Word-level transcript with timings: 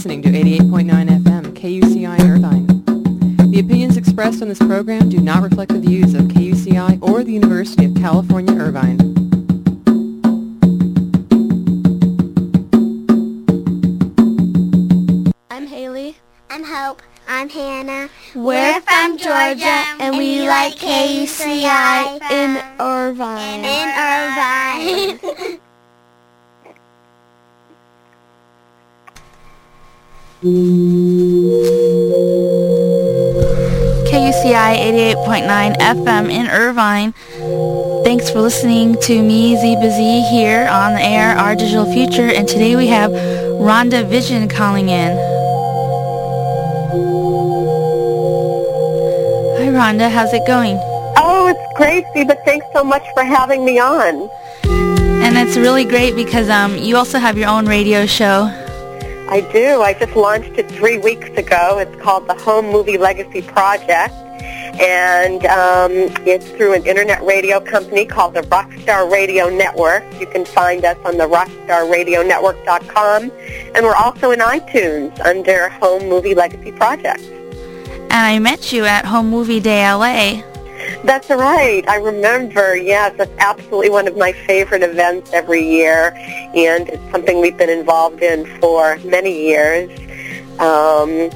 listening 0.00 0.22
to 0.22 0.30
88.9 0.30 1.08
FM 1.24 1.44
KUCI 1.52 2.20
Irvine. 2.20 2.66
The 3.50 3.60
opinions 3.60 3.98
expressed 3.98 4.40
on 4.40 4.48
this 4.48 4.58
program 4.58 5.10
do 5.10 5.18
not 5.18 5.42
reflect 5.42 5.74
the 5.74 5.78
views 5.78 6.14
of 6.14 6.22
KUCI 6.22 7.02
or 7.02 7.22
the 7.22 7.34
University 7.34 7.84
of 7.84 7.94
California 7.96 8.54
Irvine. 8.54 8.98
I'm 15.50 15.66
Haley. 15.66 16.16
I'm 16.48 16.64
Hope. 16.64 17.02
I'm 17.28 17.50
Hannah. 17.50 18.08
We're 18.34 18.80
from 18.80 19.18
Georgia, 19.18 19.84
and 20.00 20.16
we 20.16 20.48
like 20.48 20.76
KUCI 20.76 22.22
in 22.32 22.56
Irvine. 22.80 23.64
In 23.66 23.88
Irvine. 23.98 25.60
KUCI 30.40 30.56
88.9 35.20 35.76
FM 35.76 36.30
in 36.30 36.46
Irvine. 36.48 37.12
Thanks 38.04 38.30
for 38.30 38.40
listening 38.40 38.96
to 39.02 39.22
me, 39.22 39.54
Ziba 39.60 39.90
Z, 39.90 40.28
here 40.30 40.66
on 40.66 40.94
the 40.94 41.02
air, 41.02 41.36
Our 41.36 41.54
Digital 41.54 41.84
Future, 41.92 42.30
and 42.30 42.48
today 42.48 42.74
we 42.74 42.86
have 42.86 43.10
Rhonda 43.10 44.08
Vigeant 44.08 44.50
calling 44.50 44.88
in. 44.88 45.14
Hi 49.58 49.66
Rhonda, 49.68 50.10
how's 50.10 50.32
it 50.32 50.46
going? 50.46 50.78
Oh, 51.18 51.48
it's 51.54 51.76
great, 51.76 52.06
Ziba. 52.14 52.36
Thanks 52.46 52.64
so 52.72 52.82
much 52.82 53.04
for 53.12 53.24
having 53.24 53.62
me 53.66 53.78
on. 53.78 54.30
And 55.22 55.36
it's 55.36 55.58
really 55.58 55.84
great 55.84 56.16
because 56.16 56.48
um, 56.48 56.78
you 56.78 56.96
also 56.96 57.18
have 57.18 57.36
your 57.36 57.50
own 57.50 57.66
radio 57.66 58.06
show. 58.06 58.50
I 59.30 59.40
do. 59.52 59.80
I 59.80 59.94
just 59.94 60.16
launched 60.16 60.58
it 60.58 60.68
three 60.68 60.98
weeks 60.98 61.28
ago. 61.38 61.78
It's 61.78 61.94
called 62.02 62.26
the 62.26 62.34
Home 62.34 62.66
Movie 62.66 62.98
Legacy 62.98 63.42
Project. 63.42 64.12
And 64.80 65.46
um, 65.46 65.92
it's 66.26 66.48
through 66.50 66.74
an 66.74 66.84
internet 66.84 67.22
radio 67.22 67.60
company 67.60 68.06
called 68.06 68.34
the 68.34 68.40
Rockstar 68.42 69.08
Radio 69.08 69.48
Network. 69.48 70.02
You 70.18 70.26
can 70.26 70.44
find 70.44 70.84
us 70.84 70.98
on 71.04 71.16
the 71.16 71.28
rockstarradionetwork.com. 71.28 73.30
And 73.74 73.86
we're 73.86 73.94
also 73.94 74.32
in 74.32 74.40
iTunes 74.40 75.24
under 75.24 75.68
Home 75.68 76.08
Movie 76.08 76.34
Legacy 76.34 76.72
Project. 76.72 77.22
And 77.22 78.12
I 78.12 78.40
met 78.40 78.72
you 78.72 78.84
at 78.84 79.04
Home 79.04 79.30
Movie 79.30 79.60
Day 79.60 79.88
LA. 79.88 80.42
That's 81.04 81.30
right. 81.30 81.86
I 81.88 81.96
remember. 81.96 82.76
Yes, 82.76 83.14
that's 83.16 83.30
absolutely 83.38 83.90
one 83.90 84.06
of 84.08 84.16
my 84.16 84.32
favorite 84.32 84.82
events 84.82 85.32
every 85.32 85.66
year, 85.66 86.12
and 86.54 86.88
it's 86.88 87.10
something 87.10 87.40
we've 87.40 87.56
been 87.56 87.70
involved 87.70 88.22
in 88.22 88.46
for 88.60 88.96
many 89.04 89.46
years. 89.48 89.90
Um, 90.60 91.30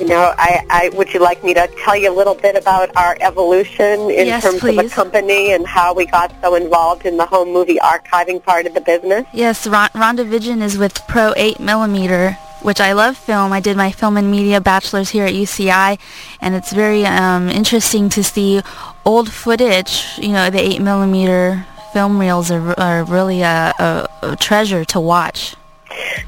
you 0.00 0.06
know, 0.08 0.34
I, 0.36 0.64
I 0.70 0.88
would 0.94 1.12
you 1.14 1.20
like 1.20 1.44
me 1.44 1.54
to 1.54 1.68
tell 1.84 1.96
you 1.96 2.10
a 2.12 2.16
little 2.16 2.34
bit 2.34 2.56
about 2.56 2.94
our 2.96 3.16
evolution 3.20 4.10
in 4.10 4.26
Yes, 4.26 4.42
terms 4.42 4.64
of 4.64 4.74
the 4.74 4.88
company 4.88 5.52
and 5.52 5.66
how 5.66 5.94
we 5.94 6.06
got 6.06 6.34
so 6.40 6.54
involved 6.54 7.06
in 7.06 7.16
the 7.18 7.26
home 7.26 7.52
movie 7.52 7.76
archiving 7.76 8.42
part 8.42 8.66
of 8.66 8.74
the 8.74 8.80
business? 8.80 9.26
Yes, 9.32 9.66
Ron- 9.66 9.90
Rhonda 9.90 10.26
Vigeant 10.26 10.62
is 10.62 10.76
with 10.76 10.94
Pro 11.08 11.32
8 11.36 11.60
millimeter, 11.60 12.36
which 12.62 12.80
I 12.80 12.92
love 12.92 13.16
film. 13.16 13.52
I 13.52 13.60
did 13.60 13.76
my 13.76 13.90
film 13.90 14.16
and 14.16 14.30
media 14.30 14.60
bachelor's 14.60 15.10
here 15.10 15.26
at 15.26 15.34
UCI, 15.34 15.98
and 16.40 16.54
it's 16.54 16.72
very 16.72 17.04
um, 17.04 17.48
interesting 17.48 18.08
to 18.10 18.24
see 18.24 18.62
old 19.04 19.30
footage. 19.30 20.04
You 20.18 20.32
know, 20.32 20.50
the 20.50 20.60
8 20.60 20.80
millimeter 20.80 21.66
film 21.92 22.18
reels 22.18 22.50
are, 22.50 22.78
are 22.78 23.04
really 23.04 23.42
a, 23.42 23.72
a, 23.78 24.08
a 24.22 24.36
treasure 24.36 24.84
to 24.86 25.00
watch. 25.00 25.56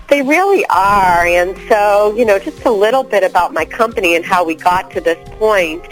They 0.09 0.23
really 0.23 0.65
are. 0.67 1.27
And 1.27 1.57
so, 1.69 2.15
you 2.17 2.25
know, 2.25 2.39
just 2.39 2.65
a 2.65 2.71
little 2.71 3.03
bit 3.03 3.25
about 3.25 3.53
my 3.53 3.65
company 3.65 4.15
and 4.15 4.25
how 4.25 4.45
we 4.45 4.55
got 4.55 4.91
to 4.93 5.01
this 5.01 5.19
point. 5.39 5.85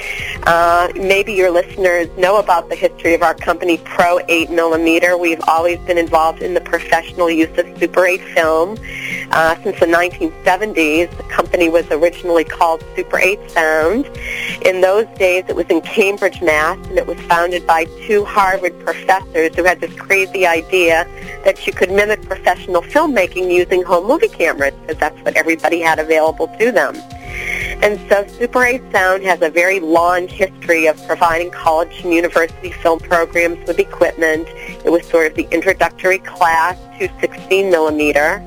Uh, 0.45 0.93
maybe 0.95 1.33
your 1.33 1.51
listeners 1.51 2.09
know 2.19 2.39
about 2.39 2.69
the 2.69 2.77
history 2.77 3.15
of 3.15 3.23
our 3.23 3.35
company, 3.35 3.79
Pro 3.79 4.21
8 4.29 4.51
Millimeter. 4.51 5.17
We've 5.17 5.41
always 5.49 5.79
been 5.81 5.99
involved 5.99 6.43
in 6.43 6.55
the 6.55 6.61
professional 6.61 7.31
use 7.31 7.57
of 7.59 7.67
Super 7.79 8.07
8 8.07 8.21
film. 8.35 8.77
Uh, 9.31 9.57
since 9.63 9.81
the 9.81 9.87
1970s, 9.87 11.17
the 11.17 11.23
company 11.25 11.69
was 11.69 11.87
originally 11.91 12.45
called 12.45 12.85
Super 12.95 13.19
8 13.19 13.51
Sound. 13.51 14.07
In 14.65 14.83
those 14.83 15.07
days, 15.19 15.45
it 15.49 15.57
was 15.57 15.67
in 15.67 15.81
Cambridge, 15.81 16.41
Mass., 16.43 16.79
and 16.89 16.99
it 16.99 17.07
was 17.07 17.19
founded 17.23 17.67
by 17.67 17.87
two 18.07 18.25
Harvard 18.25 18.79
professors 18.85 19.55
who 19.57 19.65
had 19.65 19.81
this 19.81 19.95
crazy 19.95 20.47
idea 20.47 21.09
that 21.45 21.67
you 21.67 21.73
could 21.73 21.91
mimic 21.91 22.23
professional 22.23 22.83
filmmaking 22.83 23.53
using 23.53 23.83
home 23.83 24.07
movie 24.07 24.29
cameras, 24.29 24.75
because 24.83 24.99
that's 24.99 25.19
what 25.23 25.37
everybody 25.37 25.81
had 25.81 25.99
available 25.99 26.49
to 26.59 26.73
them. 26.73 26.97
And 27.83 27.99
so 28.09 28.25
Super 28.39 28.65
8 28.65 28.81
Sound 28.93 29.25
has 29.25 29.43
a 29.43 29.51
very 29.51 29.81
long 29.81 30.29
history 30.29 30.87
of 30.87 31.05
providing 31.07 31.51
college 31.51 32.05
and 32.05 32.13
university 32.13 32.71
film 32.71 33.01
programs 33.01 33.67
with 33.67 33.79
equipment. 33.81 34.47
It 34.85 34.91
was 34.91 35.05
sort 35.09 35.27
of 35.27 35.35
the 35.35 35.49
introductory 35.51 36.19
class 36.19 36.79
to 37.01 37.09
16 37.21 37.71
millimeter. 37.71 38.41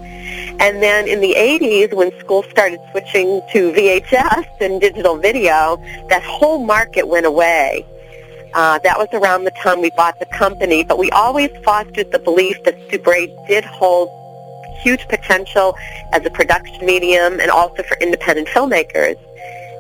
And 0.57 0.81
then 0.81 1.07
in 1.07 1.19
the 1.19 1.35
80s, 1.38 1.94
when 1.94 2.17
schools 2.19 2.45
started 2.50 2.79
switching 2.91 3.41
to 3.51 3.73
VHS 3.73 4.47
and 4.61 4.79
digital 4.79 5.17
video, 5.17 5.75
that 6.07 6.23
whole 6.23 6.63
market 6.63 7.09
went 7.09 7.25
away. 7.25 7.85
Uh, 8.55 8.79
that 8.79 8.97
was 8.97 9.09
around 9.11 9.43
the 9.43 9.51
time 9.51 9.81
we 9.81 9.91
bought 9.91 10.17
the 10.17 10.25
company, 10.27 10.81
but 10.81 10.97
we 10.97 11.11
always 11.11 11.51
fostered 11.66 12.09
the 12.13 12.19
belief 12.19 12.63
that 12.63 12.73
Super 12.89 13.13
8 13.13 13.29
did 13.49 13.66
hold 13.66 14.09
huge 14.81 15.05
potential 15.09 15.75
as 16.13 16.25
a 16.25 16.29
production 16.29 16.85
medium 16.85 17.41
and 17.41 17.51
also 17.51 17.83
for 17.83 17.97
independent 17.99 18.47
filmmakers. 18.47 19.17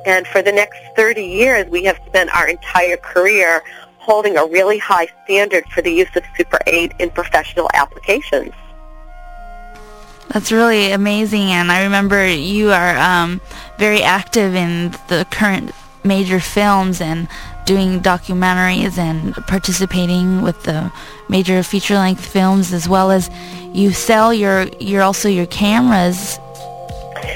And 0.05 0.27
for 0.27 0.41
the 0.41 0.51
next 0.51 0.77
30 0.97 1.23
years, 1.23 1.69
we 1.69 1.85
have 1.85 1.97
spent 2.05 2.35
our 2.35 2.49
entire 2.49 2.97
career 2.97 3.63
holding 3.97 4.35
a 4.35 4.45
really 4.45 4.77
high 4.77 5.07
standard 5.23 5.63
for 5.73 5.81
the 5.81 5.91
use 5.91 6.13
of 6.17 6.23
Super 6.35 6.59
8 6.67 6.91
in 6.99 7.09
professional 7.11 7.69
applications. 7.73 8.51
That's 10.29 10.51
really 10.51 10.91
amazing, 10.91 11.51
and 11.51 11.71
I 11.71 11.83
remember 11.83 12.27
you 12.27 12.71
are 12.71 12.97
um, 12.97 13.39
very 13.77 14.03
active 14.03 14.53
in 14.53 14.91
the 15.07 15.25
current 15.31 15.71
major 16.03 16.41
films 16.41 16.99
and 16.99 17.29
doing 17.65 17.99
documentaries 18.01 18.97
and 18.97 19.33
participating 19.47 20.41
with 20.41 20.63
the 20.63 20.91
major 21.29 21.63
feature-length 21.63 22.25
films, 22.25 22.73
as 22.73 22.87
well 22.87 23.11
as 23.11 23.29
you 23.73 23.91
sell 23.91 24.33
your 24.33 24.67
your 24.79 25.01
also 25.01 25.27
your 25.27 25.47
cameras 25.47 26.39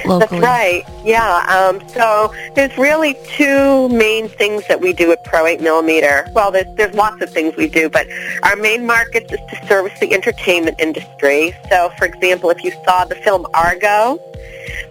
locally. 0.05 0.41
That's 0.41 0.85
right. 0.85 0.85
Yeah. 1.09 1.43
Um, 1.49 1.81
so 1.89 2.31
there's 2.53 2.77
really 2.77 3.17
two 3.25 3.89
main 3.89 4.29
things 4.29 4.67
that 4.67 4.79
we 4.79 4.93
do 4.93 5.11
at 5.11 5.23
Pro 5.23 5.47
8 5.47 5.59
millimeter. 5.59 6.27
Well, 6.35 6.51
there's 6.51 6.67
there's 6.75 6.93
lots 6.93 7.19
of 7.23 7.31
things 7.31 7.55
we 7.55 7.67
do, 7.67 7.89
but 7.89 8.05
our 8.43 8.55
main 8.55 8.85
market 8.85 9.23
is 9.31 9.39
to 9.49 9.67
service 9.67 9.99
the 9.99 10.13
entertainment 10.13 10.79
industry. 10.79 11.55
So, 11.67 11.91
for 11.97 12.05
example, 12.05 12.51
if 12.51 12.63
you 12.63 12.71
saw 12.85 13.05
the 13.05 13.15
film 13.15 13.47
Argo, 13.55 14.19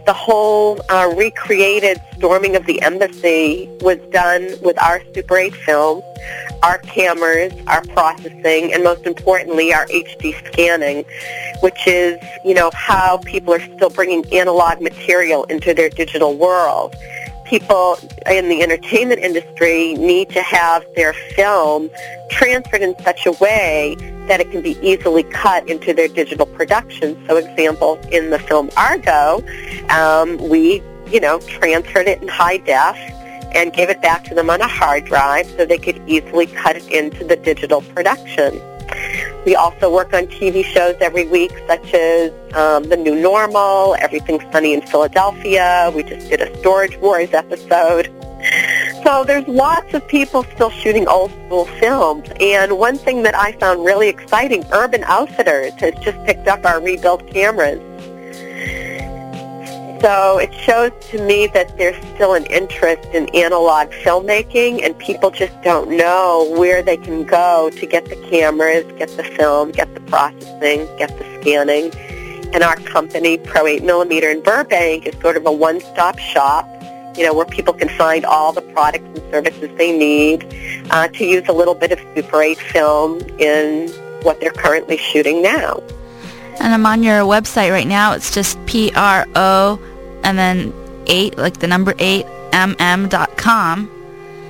the 0.06 0.12
whole 0.12 0.80
uh, 0.88 1.12
recreated 1.16 2.00
storming 2.16 2.56
of 2.56 2.66
the 2.66 2.80
embassy 2.82 3.68
was 3.80 3.98
done 4.10 4.48
with 4.62 4.80
our 4.82 5.02
Super 5.14 5.36
8 5.36 5.54
film, 5.54 6.02
our 6.62 6.78
cameras, 6.78 7.52
our 7.66 7.82
processing, 7.88 8.72
and 8.72 8.82
most 8.82 9.06
importantly, 9.06 9.72
our 9.72 9.86
HD 9.86 10.34
scanning, 10.46 11.04
which 11.60 11.86
is, 11.86 12.18
you 12.44 12.54
know, 12.54 12.70
how 12.74 13.18
people 13.18 13.54
are 13.54 13.60
still 13.60 13.90
bringing 13.90 14.24
analog 14.32 14.80
material 14.80 15.44
into 15.44 15.74
their 15.74 15.90
digital 15.90 16.07
world. 16.36 16.96
People 17.44 17.98
in 18.30 18.48
the 18.48 18.62
entertainment 18.62 19.20
industry 19.20 19.94
need 19.94 20.28
to 20.30 20.42
have 20.42 20.84
their 20.96 21.12
film 21.12 21.90
transferred 22.30 22.82
in 22.82 22.94
such 23.02 23.24
a 23.26 23.32
way 23.32 23.96
that 24.28 24.40
it 24.40 24.50
can 24.50 24.60
be 24.60 24.78
easily 24.82 25.22
cut 25.22 25.68
into 25.68 25.94
their 25.94 26.08
digital 26.08 26.46
production. 26.46 27.16
So, 27.26 27.36
example, 27.36 27.98
in 28.12 28.30
the 28.30 28.38
film 28.38 28.70
Argo, 28.76 29.42
um, 29.90 30.36
we, 30.48 30.82
you 31.10 31.20
know, 31.20 31.40
transferred 31.40 32.06
it 32.06 32.20
in 32.20 32.28
high 32.28 32.58
def 32.58 32.96
and 33.54 33.72
gave 33.72 33.88
it 33.88 34.02
back 34.02 34.24
to 34.24 34.34
them 34.34 34.50
on 34.50 34.60
a 34.60 34.68
hard 34.68 35.06
drive 35.06 35.46
so 35.56 35.64
they 35.64 35.78
could 35.78 36.00
easily 36.06 36.46
cut 36.46 36.76
it 36.76 36.86
into 36.88 37.24
the 37.24 37.36
digital 37.36 37.80
production. 37.80 38.60
We 39.46 39.54
also 39.54 39.92
work 39.92 40.12
on 40.12 40.26
TV 40.26 40.64
shows 40.64 40.96
every 41.00 41.26
week, 41.26 41.52
such 41.66 41.94
as 41.94 42.32
um, 42.54 42.84
The 42.84 42.96
New 42.96 43.14
Normal, 43.14 43.96
Everything 44.00 44.40
Sunny 44.52 44.74
in 44.74 44.82
Philadelphia. 44.82 45.90
We 45.94 46.02
just 46.02 46.28
did 46.28 46.40
a 46.42 46.58
Storage 46.58 46.96
Wars 46.98 47.32
episode. 47.32 48.12
So 49.04 49.24
there's 49.24 49.48
lots 49.48 49.94
of 49.94 50.06
people 50.06 50.44
still 50.54 50.70
shooting 50.70 51.08
old 51.08 51.30
school 51.46 51.64
films. 51.64 52.28
And 52.40 52.78
one 52.78 52.98
thing 52.98 53.22
that 53.22 53.34
I 53.34 53.52
found 53.52 53.84
really 53.84 54.08
exciting, 54.08 54.64
Urban 54.72 55.02
Outfitters 55.04 55.72
has 55.74 55.94
just 56.02 56.22
picked 56.24 56.46
up 56.46 56.64
our 56.66 56.80
rebuilt 56.80 57.26
cameras. 57.32 57.80
So 60.00 60.38
it 60.38 60.54
shows 60.54 60.92
to 61.10 61.20
me 61.24 61.48
that 61.48 61.76
there's 61.76 61.96
still 62.14 62.34
an 62.34 62.46
interest 62.46 63.08
in 63.12 63.28
analog 63.34 63.90
filmmaking 63.90 64.84
and 64.84 64.96
people 64.96 65.32
just 65.32 65.60
don't 65.62 65.90
know 65.90 66.54
where 66.56 66.82
they 66.82 66.96
can 66.96 67.24
go 67.24 67.70
to 67.70 67.86
get 67.86 68.04
the 68.04 68.14
cameras, 68.30 68.84
get 68.96 69.08
the 69.16 69.24
film, 69.24 69.72
get 69.72 69.92
the 69.94 70.00
processing, 70.02 70.86
get 70.98 71.08
the 71.18 71.40
scanning. 71.40 71.92
And 72.54 72.62
our 72.62 72.76
company, 72.76 73.38
Pro 73.38 73.66
8 73.66 73.82
Millimeter 73.82 74.30
in 74.30 74.40
Burbank, 74.40 75.04
is 75.06 75.20
sort 75.20 75.36
of 75.36 75.44
a 75.46 75.52
one-stop 75.52 76.20
shop, 76.20 76.66
you 77.16 77.24
know, 77.24 77.34
where 77.34 77.46
people 77.46 77.74
can 77.74 77.88
find 77.88 78.24
all 78.24 78.52
the 78.52 78.62
products 78.62 79.04
and 79.04 79.32
services 79.32 79.68
they 79.76 79.96
need 79.96 80.46
uh, 80.90 81.08
to 81.08 81.24
use 81.24 81.48
a 81.48 81.52
little 81.52 81.74
bit 81.74 81.90
of 81.90 81.98
Super 82.14 82.40
8 82.40 82.56
film 82.56 83.20
in 83.40 83.88
what 84.22 84.40
they're 84.40 84.52
currently 84.52 84.96
shooting 84.96 85.42
now. 85.42 85.82
And 86.60 86.74
I'm 86.74 86.84
on 86.86 87.02
your 87.02 87.20
website 87.22 87.70
right 87.70 87.86
now. 87.86 88.12
It's 88.12 88.30
just 88.32 88.64
P-R-O 88.66 89.78
and 90.24 90.38
then 90.38 90.72
8, 91.06 91.38
like 91.38 91.58
the 91.58 91.66
number 91.68 91.94
8, 91.98 92.24
mm.com. 92.52 93.90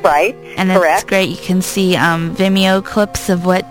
Right, 0.02 0.34
And 0.56 0.70
correct. 0.70 1.02
it's 1.02 1.08
great. 1.08 1.28
You 1.28 1.36
can 1.36 1.60
see 1.60 1.96
um, 1.96 2.34
Vimeo 2.34 2.84
clips 2.84 3.28
of 3.28 3.44
what 3.44 3.66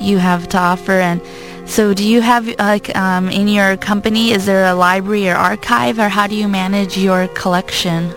you 0.00 0.18
have 0.18 0.48
to 0.48 0.58
offer. 0.58 0.92
And 0.92 1.20
so 1.66 1.94
do 1.94 2.04
you 2.06 2.20
have, 2.22 2.48
like, 2.58 2.94
um, 2.96 3.28
in 3.28 3.46
your 3.48 3.76
company, 3.76 4.32
is 4.32 4.46
there 4.46 4.64
a 4.66 4.74
library 4.74 5.28
or 5.28 5.34
archive, 5.34 5.98
or 5.98 6.08
how 6.08 6.26
do 6.26 6.34
you 6.34 6.48
manage 6.48 6.96
your 6.98 7.28
collection? 7.28 8.12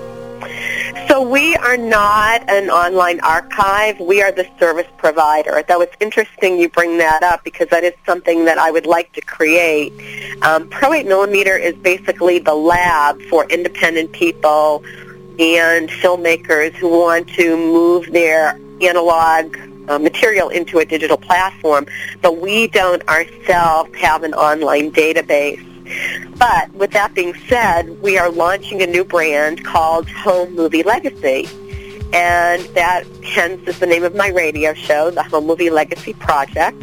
So 1.15 1.21
we 1.21 1.55
are 1.55 1.77
not 1.77 2.43
an 2.49 2.69
online 2.69 3.21
archive. 3.21 3.97
We 4.01 4.21
are 4.21 4.33
the 4.33 4.45
service 4.59 4.87
provider. 4.97 5.63
Though 5.65 5.79
it's 5.79 5.95
interesting 6.01 6.59
you 6.59 6.67
bring 6.67 6.97
that 6.97 7.23
up 7.23 7.41
because 7.45 7.69
that 7.69 7.85
is 7.85 7.93
something 8.05 8.43
that 8.43 8.57
I 8.57 8.69
would 8.69 8.85
like 8.85 9.13
to 9.13 9.21
create. 9.21 9.93
Um, 10.41 10.67
Pro 10.67 10.91
8 10.91 11.05
Millimeter 11.05 11.55
is 11.55 11.73
basically 11.75 12.39
the 12.39 12.53
lab 12.53 13.21
for 13.29 13.45
independent 13.49 14.11
people 14.11 14.83
and 15.39 15.87
filmmakers 15.87 16.73
who 16.73 16.89
want 16.89 17.29
to 17.35 17.55
move 17.55 18.11
their 18.11 18.59
analog 18.81 19.57
uh, 19.87 19.97
material 19.97 20.49
into 20.49 20.79
a 20.79 20.85
digital 20.85 21.15
platform, 21.15 21.87
but 22.21 22.41
we 22.41 22.67
don't 22.67 23.07
ourselves 23.07 23.95
have 23.95 24.23
an 24.23 24.33
online 24.33 24.91
database. 24.91 25.74
But 26.37 26.73
with 26.73 26.91
that 26.91 27.13
being 27.13 27.33
said, 27.47 28.01
we 28.01 28.17
are 28.17 28.29
launching 28.29 28.81
a 28.81 28.87
new 28.87 29.03
brand 29.03 29.63
called 29.63 30.09
Home 30.09 30.55
Movie 30.55 30.83
Legacy. 30.83 31.47
And 32.13 32.61
that 32.75 33.03
hence 33.23 33.67
is 33.67 33.79
the 33.79 33.87
name 33.87 34.03
of 34.03 34.15
my 34.15 34.29
radio 34.29 34.73
show, 34.73 35.11
the 35.11 35.23
Home 35.23 35.45
Movie 35.45 35.69
Legacy 35.69 36.13
Project. 36.13 36.81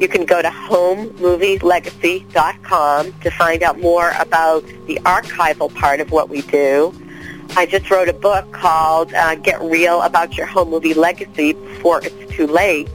You 0.00 0.08
can 0.08 0.24
go 0.24 0.42
to 0.42 0.48
homemovielegacy.com 0.48 3.12
to 3.12 3.30
find 3.30 3.62
out 3.62 3.78
more 3.78 4.12
about 4.18 4.64
the 4.86 4.96
archival 5.04 5.72
part 5.74 6.00
of 6.00 6.10
what 6.10 6.28
we 6.28 6.42
do. 6.42 6.92
I 7.56 7.66
just 7.66 7.90
wrote 7.90 8.08
a 8.08 8.12
book 8.12 8.50
called 8.52 9.12
uh, 9.14 9.36
Get 9.36 9.60
Real 9.60 10.02
About 10.02 10.36
Your 10.36 10.46
Home 10.46 10.70
Movie 10.70 10.94
Legacy 10.94 11.52
Before 11.52 12.00
It's 12.04 12.34
Too 12.34 12.46
Late. 12.46 12.88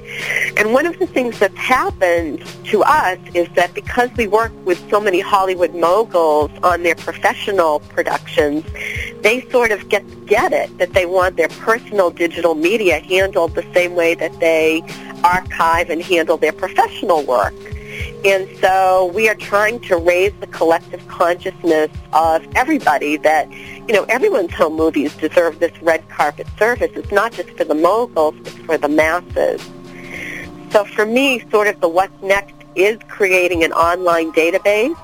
And 0.57 0.73
one 0.73 0.85
of 0.85 0.99
the 0.99 1.07
things 1.07 1.39
that's 1.39 1.55
happened 1.55 2.45
to 2.65 2.83
us 2.83 3.17
is 3.33 3.47
that 3.55 3.73
because 3.73 4.09
we 4.17 4.27
work 4.27 4.51
with 4.65 4.77
so 4.89 4.99
many 4.99 5.19
Hollywood 5.21 5.73
moguls 5.73 6.51
on 6.63 6.83
their 6.83 6.95
professional 6.95 7.79
productions, 7.79 8.65
they 9.21 9.47
sort 9.49 9.71
of 9.71 9.87
get 9.89 10.03
get 10.25 10.51
it 10.51 10.77
that 10.77 10.93
they 10.93 11.05
want 11.05 11.37
their 11.37 11.49
personal 11.49 12.09
digital 12.11 12.55
media 12.55 12.99
handled 12.99 13.55
the 13.55 13.65
same 13.73 13.95
way 13.95 14.13
that 14.15 14.37
they 14.39 14.81
archive 15.23 15.89
and 15.89 16.01
handle 16.01 16.37
their 16.37 16.53
professional 16.53 17.23
work. 17.23 17.53
And 18.25 18.49
so 18.57 19.11
we 19.15 19.29
are 19.29 19.35
trying 19.35 19.79
to 19.81 19.95
raise 19.95 20.33
the 20.41 20.47
collective 20.47 21.07
consciousness 21.07 21.89
of 22.11 22.45
everybody 22.53 23.15
that, 23.17 23.49
you 23.51 23.93
know, 23.93 24.03
everyone's 24.09 24.53
home 24.53 24.75
movies 24.75 25.15
deserve 25.15 25.59
this 25.59 25.71
red 25.81 26.07
carpet 26.09 26.45
service. 26.57 26.91
It's 26.95 27.13
not 27.13 27.31
just 27.31 27.49
for 27.51 27.63
the 27.63 27.75
moguls, 27.75 28.35
it's 28.41 28.57
for 28.57 28.77
the 28.77 28.89
masses. 28.89 29.61
So 30.71 30.83
for 30.83 31.05
me, 31.05 31.49
sort 31.49 31.67
of 31.67 31.79
the 31.79 31.87
what's 31.87 32.21
next 32.21 32.55
is 32.75 32.99
creating 33.07 33.63
an 33.63 33.71
online 33.71 34.33
database. 34.33 34.97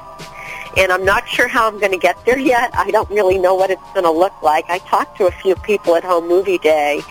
And 0.77 0.91
I'm 0.91 1.05
not 1.05 1.25
sure 1.29 1.47
how 1.47 1.69
I'm 1.69 1.79
going 1.79 1.93
to 1.93 1.97
get 1.97 2.17
there 2.25 2.37
yet. 2.37 2.69
I 2.75 2.91
don't 2.91 3.09
really 3.09 3.37
know 3.37 3.55
what 3.55 3.69
it's 3.69 3.81
going 3.93 4.03
to 4.03 4.11
look 4.11 4.33
like. 4.41 4.65
I 4.67 4.79
talked 4.79 5.17
to 5.19 5.27
a 5.27 5.31
few 5.31 5.55
people 5.55 5.95
at 5.95 6.03
Home 6.03 6.27
Movie 6.27 6.57
Day 6.57 7.01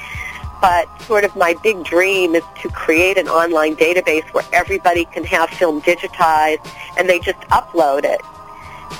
but 0.64 1.02
sort 1.02 1.24
of 1.24 1.36
my 1.36 1.54
big 1.62 1.84
dream 1.84 2.34
is 2.34 2.42
to 2.62 2.70
create 2.70 3.18
an 3.18 3.28
online 3.28 3.76
database 3.76 4.24
where 4.32 4.44
everybody 4.50 5.04
can 5.04 5.22
have 5.22 5.50
film 5.50 5.82
digitized 5.82 6.66
and 6.96 7.06
they 7.06 7.18
just 7.18 7.38
upload 7.50 8.02
it. 8.02 8.22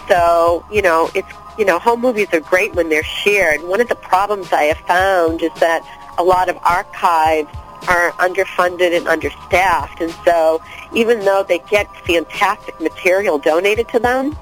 So, 0.07 0.63
you 0.71 0.83
know, 0.83 1.09
it's, 1.15 1.33
you 1.57 1.65
know, 1.65 1.79
home 1.79 2.03
movies 2.03 2.29
are 2.35 2.41
great 2.41 2.75
when 2.75 2.91
they're 2.91 3.03
shared. 3.03 3.63
One 3.63 3.81
of 3.81 3.89
the 3.89 3.95
problems 3.95 4.53
I 4.53 4.65
have 4.65 4.77
found 4.87 5.41
is 5.41 5.55
that 5.61 5.81
a 6.19 6.23
lot 6.23 6.51
of 6.51 6.59
archives 6.65 7.49
are 7.89 8.13
underfunded 8.13 8.95
and 8.95 9.09
understaffed. 9.09 10.03
And 10.03 10.15
so 10.23 10.61
even 10.93 11.21
though 11.21 11.47
they 11.49 11.61
get 11.61 11.89
fantastic 12.05 12.79
material 12.79 13.39
donated 13.39 13.89
to 13.89 13.99
them, 13.99 14.37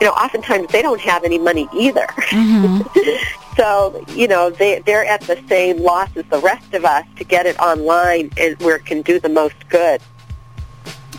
you 0.00 0.06
know, 0.06 0.12
oftentimes 0.12 0.68
they 0.68 0.82
don't 0.82 1.00
have 1.00 1.24
any 1.24 1.38
money 1.38 1.68
either. 1.74 2.06
Mm-hmm. 2.06 3.54
so, 3.56 4.04
you 4.08 4.26
know, 4.26 4.50
they, 4.50 4.80
they're 4.80 5.04
at 5.04 5.20
the 5.22 5.42
same 5.48 5.78
loss 5.78 6.08
as 6.16 6.24
the 6.26 6.38
rest 6.38 6.72
of 6.72 6.84
us 6.84 7.04
to 7.16 7.24
get 7.24 7.46
it 7.46 7.58
online 7.60 8.30
and 8.38 8.58
where 8.60 8.76
it 8.76 8.86
can 8.86 9.02
do 9.02 9.20
the 9.20 9.28
most 9.28 9.68
good. 9.68 10.00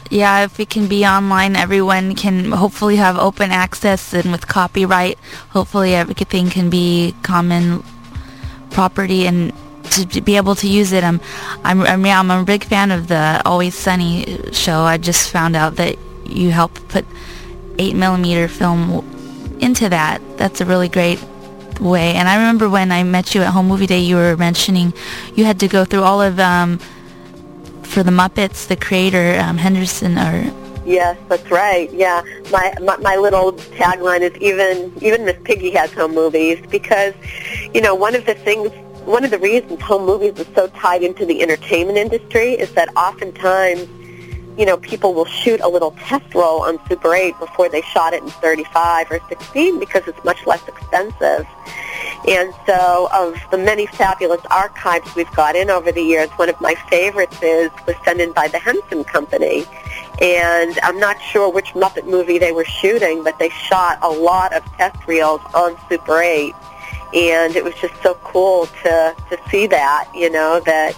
Yeah, 0.10 0.44
if 0.44 0.60
it 0.60 0.69
can 0.69 0.88
be 0.88 1.06
online, 1.06 1.56
everyone 1.56 2.16
can 2.16 2.51
hopefully 2.51 2.98
have 2.98 3.18
open 3.18 3.51
access 3.51 4.13
and 4.13 4.31
with 4.31 4.48
copyright, 4.48 5.18
hopefully 5.51 5.95
everything 5.95 6.50
can 6.50 6.69
be 6.69 7.16
common 7.24 7.83
property 8.72 9.25
and 9.25 9.54
to, 9.92 10.06
to 10.07 10.22
be 10.22 10.36
able 10.38 10.56
to 10.56 10.68
use 10.68 10.92
it. 10.92 11.04
I'm, 11.04 11.22
I'm, 11.63 11.81
I'm, 11.81 12.06
yeah, 12.06 12.19
I'm 12.19 12.31
a 12.31 12.44
big 12.44 12.63
fan 12.63 12.92
of 12.92 13.07
the 13.07 13.42
Always 13.45 13.75
Sunny 13.75 14.51
show. 14.51 14.81
I 14.81 14.98
just 14.98 15.30
found 15.30 15.56
out 15.56 15.75
that 15.75 15.98
you 16.25 16.51
help 16.51 16.74
put 16.89 17.06
8 17.77 17.95
millimeter 17.95 18.47
film 18.47 19.07
into 19.59 19.89
that. 19.89 20.21
That's 20.38 20.62
a 20.62 20.65
really 20.65 20.89
great 20.89 21.23
way. 21.79 22.13
And 22.13 22.27
I 22.27 22.35
remember 22.35 22.69
when 22.69 22.91
I 22.91 23.03
met 23.03 23.33
you 23.35 23.41
at 23.41 23.51
Home 23.51 23.68
Movie 23.68 23.88
Day, 23.88 24.00
you 24.00 24.15
were 24.15 24.38
mentioning 24.38 24.94
you 25.35 25.45
had 25.45 25.59
to 25.59 25.68
go 25.68 25.85
through 25.85 26.03
all 26.03 26.21
of 26.21 26.39
um, 26.39 26.79
for 27.83 28.03
the 28.03 28.12
Muppets, 28.12 28.68
the 28.68 28.75
creator 28.75 29.39
um, 29.39 29.57
Henderson 29.57 30.18
or 30.18 30.51
Yes, 30.85 31.18
that's 31.29 31.50
right. 31.51 31.91
Yeah, 31.94 32.23
my, 32.51 32.73
my 32.81 32.97
my 32.97 33.15
little 33.15 33.53
tagline 33.53 34.21
is 34.21 34.35
even 34.38 34.91
even 35.01 35.25
Miss 35.25 35.38
Piggy 35.44 35.69
has 35.71 35.94
home 35.94 36.15
movies 36.15 36.59
because, 36.69 37.13
you 37.73 37.81
know, 37.81 37.94
one 37.94 38.15
of 38.15 38.25
the 38.25 38.33
things, 38.33 38.71
one 39.06 39.23
of 39.23 39.29
the 39.29 39.38
reasons 39.38 39.79
home 39.81 40.06
movies 40.06 40.39
is 40.39 40.47
so 40.56 40.68
tied 40.69 41.03
into 41.03 41.25
the 41.25 41.44
entertainment 41.44 42.00
industry 42.00 42.53
is 42.53 42.71
that 42.73 42.90
oftentimes, 42.95 43.87
you 44.58 44.66
know, 44.66 44.78
people 44.78 45.14
will 45.14 45.26
shoot 45.26 45.60
a 45.62 45.68
little 45.68 45.92
test 45.92 46.34
roll 46.34 46.62
on 46.62 46.80
Super 46.88 47.14
8 47.14 47.38
before 47.40 47.70
they 47.70 47.81
shot 47.81 48.14
it 48.14 48.22
in 48.24 48.30
35 48.30 49.12
or 49.12 49.20
16 49.30 49.80
because 49.80 50.08
it's 50.08 50.24
much 50.24 50.46
less 50.46 50.66
expensive. 50.68 51.48
And 52.28 52.54
so 52.68 53.10
of 53.12 53.40
the 53.50 53.58
many 53.58 53.88
fabulous 53.88 54.42
archives 54.52 55.16
we've 55.16 55.31
got 55.36 55.56
in 55.56 55.70
over 55.70 55.92
the 55.92 56.04
years, 56.04 56.30
one 56.31 56.50
of 56.50 56.60
my 56.62 56.76
favorites 56.90 57.38
is 57.42 57.72
was 57.88 57.96
sent 58.06 58.22
in 58.22 58.31
by 58.34 58.48
the 58.48 58.60
Henson 58.60 59.04
Company. 59.04 59.66
And 60.22 60.78
I'm 60.84 61.00
not 61.00 61.20
sure 61.22 61.50
which 61.50 61.70
Muppet 61.74 62.06
movie 62.06 62.38
they 62.38 62.52
were 62.52 62.66
shooting, 62.66 63.24
but 63.24 63.40
they 63.40 63.50
shot 63.50 63.98
a 64.04 64.10
lot 64.10 64.54
of 64.54 64.64
test 64.78 65.08
reels 65.08 65.42
on 65.56 65.76
Super 65.90 66.22
8. 66.22 66.54
And 67.14 67.56
it 67.56 67.64
was 67.64 67.74
just 67.76 68.00
so 68.04 68.14
cool 68.24 68.68
to, 68.84 69.16
to 69.30 69.40
see 69.50 69.66
that, 69.68 70.10
you 70.14 70.30
know, 70.30 70.60
that, 70.62 70.94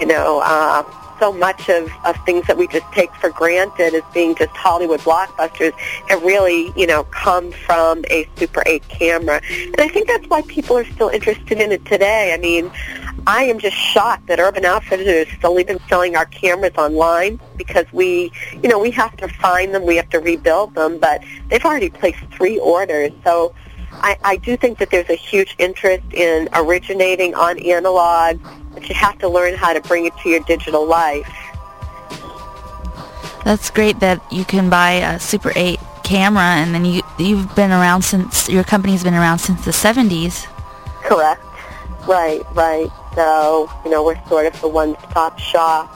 you 0.00 0.06
know, 0.06 0.40
uh, 0.44 0.82
so 1.18 1.32
much 1.32 1.68
of, 1.68 1.90
of 2.04 2.16
things 2.24 2.46
that 2.46 2.56
we 2.56 2.66
just 2.68 2.90
take 2.92 3.14
for 3.16 3.30
granted 3.30 3.94
as 3.94 4.02
being 4.12 4.34
just 4.34 4.50
Hollywood 4.50 5.00
blockbusters 5.00 5.72
have 6.08 6.22
really, 6.22 6.72
you 6.76 6.86
know, 6.86 7.04
come 7.04 7.52
from 7.52 8.04
a 8.10 8.28
Super 8.36 8.62
8 8.66 8.86
camera. 8.88 9.40
And 9.50 9.80
I 9.80 9.88
think 9.88 10.06
that's 10.06 10.26
why 10.28 10.42
people 10.42 10.76
are 10.76 10.84
still 10.84 11.08
interested 11.08 11.60
in 11.60 11.72
it 11.72 11.84
today. 11.84 12.32
I 12.34 12.38
mean, 12.38 12.70
I 13.26 13.44
am 13.44 13.58
just 13.58 13.76
shocked 13.76 14.26
that 14.28 14.38
Urban 14.38 14.64
Outfitters 14.64 15.28
has 15.28 15.44
only 15.44 15.64
been 15.64 15.80
selling 15.88 16.14
our 16.16 16.26
cameras 16.26 16.74
online 16.76 17.40
because 17.56 17.86
we, 17.92 18.30
you 18.62 18.68
know, 18.68 18.78
we 18.78 18.90
have 18.92 19.16
to 19.16 19.28
find 19.28 19.74
them, 19.74 19.84
we 19.84 19.96
have 19.96 20.08
to 20.10 20.20
rebuild 20.20 20.74
them, 20.74 20.98
but 20.98 21.22
they've 21.48 21.64
already 21.64 21.90
placed 21.90 22.20
three 22.30 22.58
orders. 22.58 23.10
So 23.24 23.54
I, 24.00 24.16
I 24.24 24.36
do 24.36 24.56
think 24.56 24.78
that 24.78 24.90
there's 24.90 25.08
a 25.10 25.14
huge 25.14 25.54
interest 25.58 26.04
in 26.12 26.48
originating 26.54 27.34
on 27.34 27.58
analog, 27.58 28.38
but 28.74 28.88
you 28.88 28.94
have 28.94 29.18
to 29.18 29.28
learn 29.28 29.54
how 29.54 29.72
to 29.72 29.80
bring 29.80 30.06
it 30.06 30.12
to 30.22 30.28
your 30.28 30.40
digital 30.40 30.86
life. 30.86 31.28
That's 33.44 33.70
great 33.70 34.00
that 34.00 34.20
you 34.32 34.44
can 34.44 34.68
buy 34.68 34.92
a 34.92 35.20
Super 35.20 35.52
8 35.54 35.78
camera 36.02 36.42
and 36.42 36.74
then 36.74 36.84
you 36.84 37.02
you've 37.18 37.54
been 37.56 37.70
around 37.72 38.02
since 38.02 38.48
your 38.48 38.62
company's 38.64 39.02
been 39.02 39.14
around 39.14 39.38
since 39.38 39.64
the 39.64 39.70
70s. 39.72 40.46
Correct. 41.02 41.42
Right, 42.06 42.42
right. 42.54 42.88
So, 43.14 43.70
you 43.84 43.90
know, 43.90 44.04
we're 44.04 44.20
sort 44.28 44.46
of 44.46 44.60
the 44.60 44.68
one-stop 44.68 45.38
shop 45.38 45.90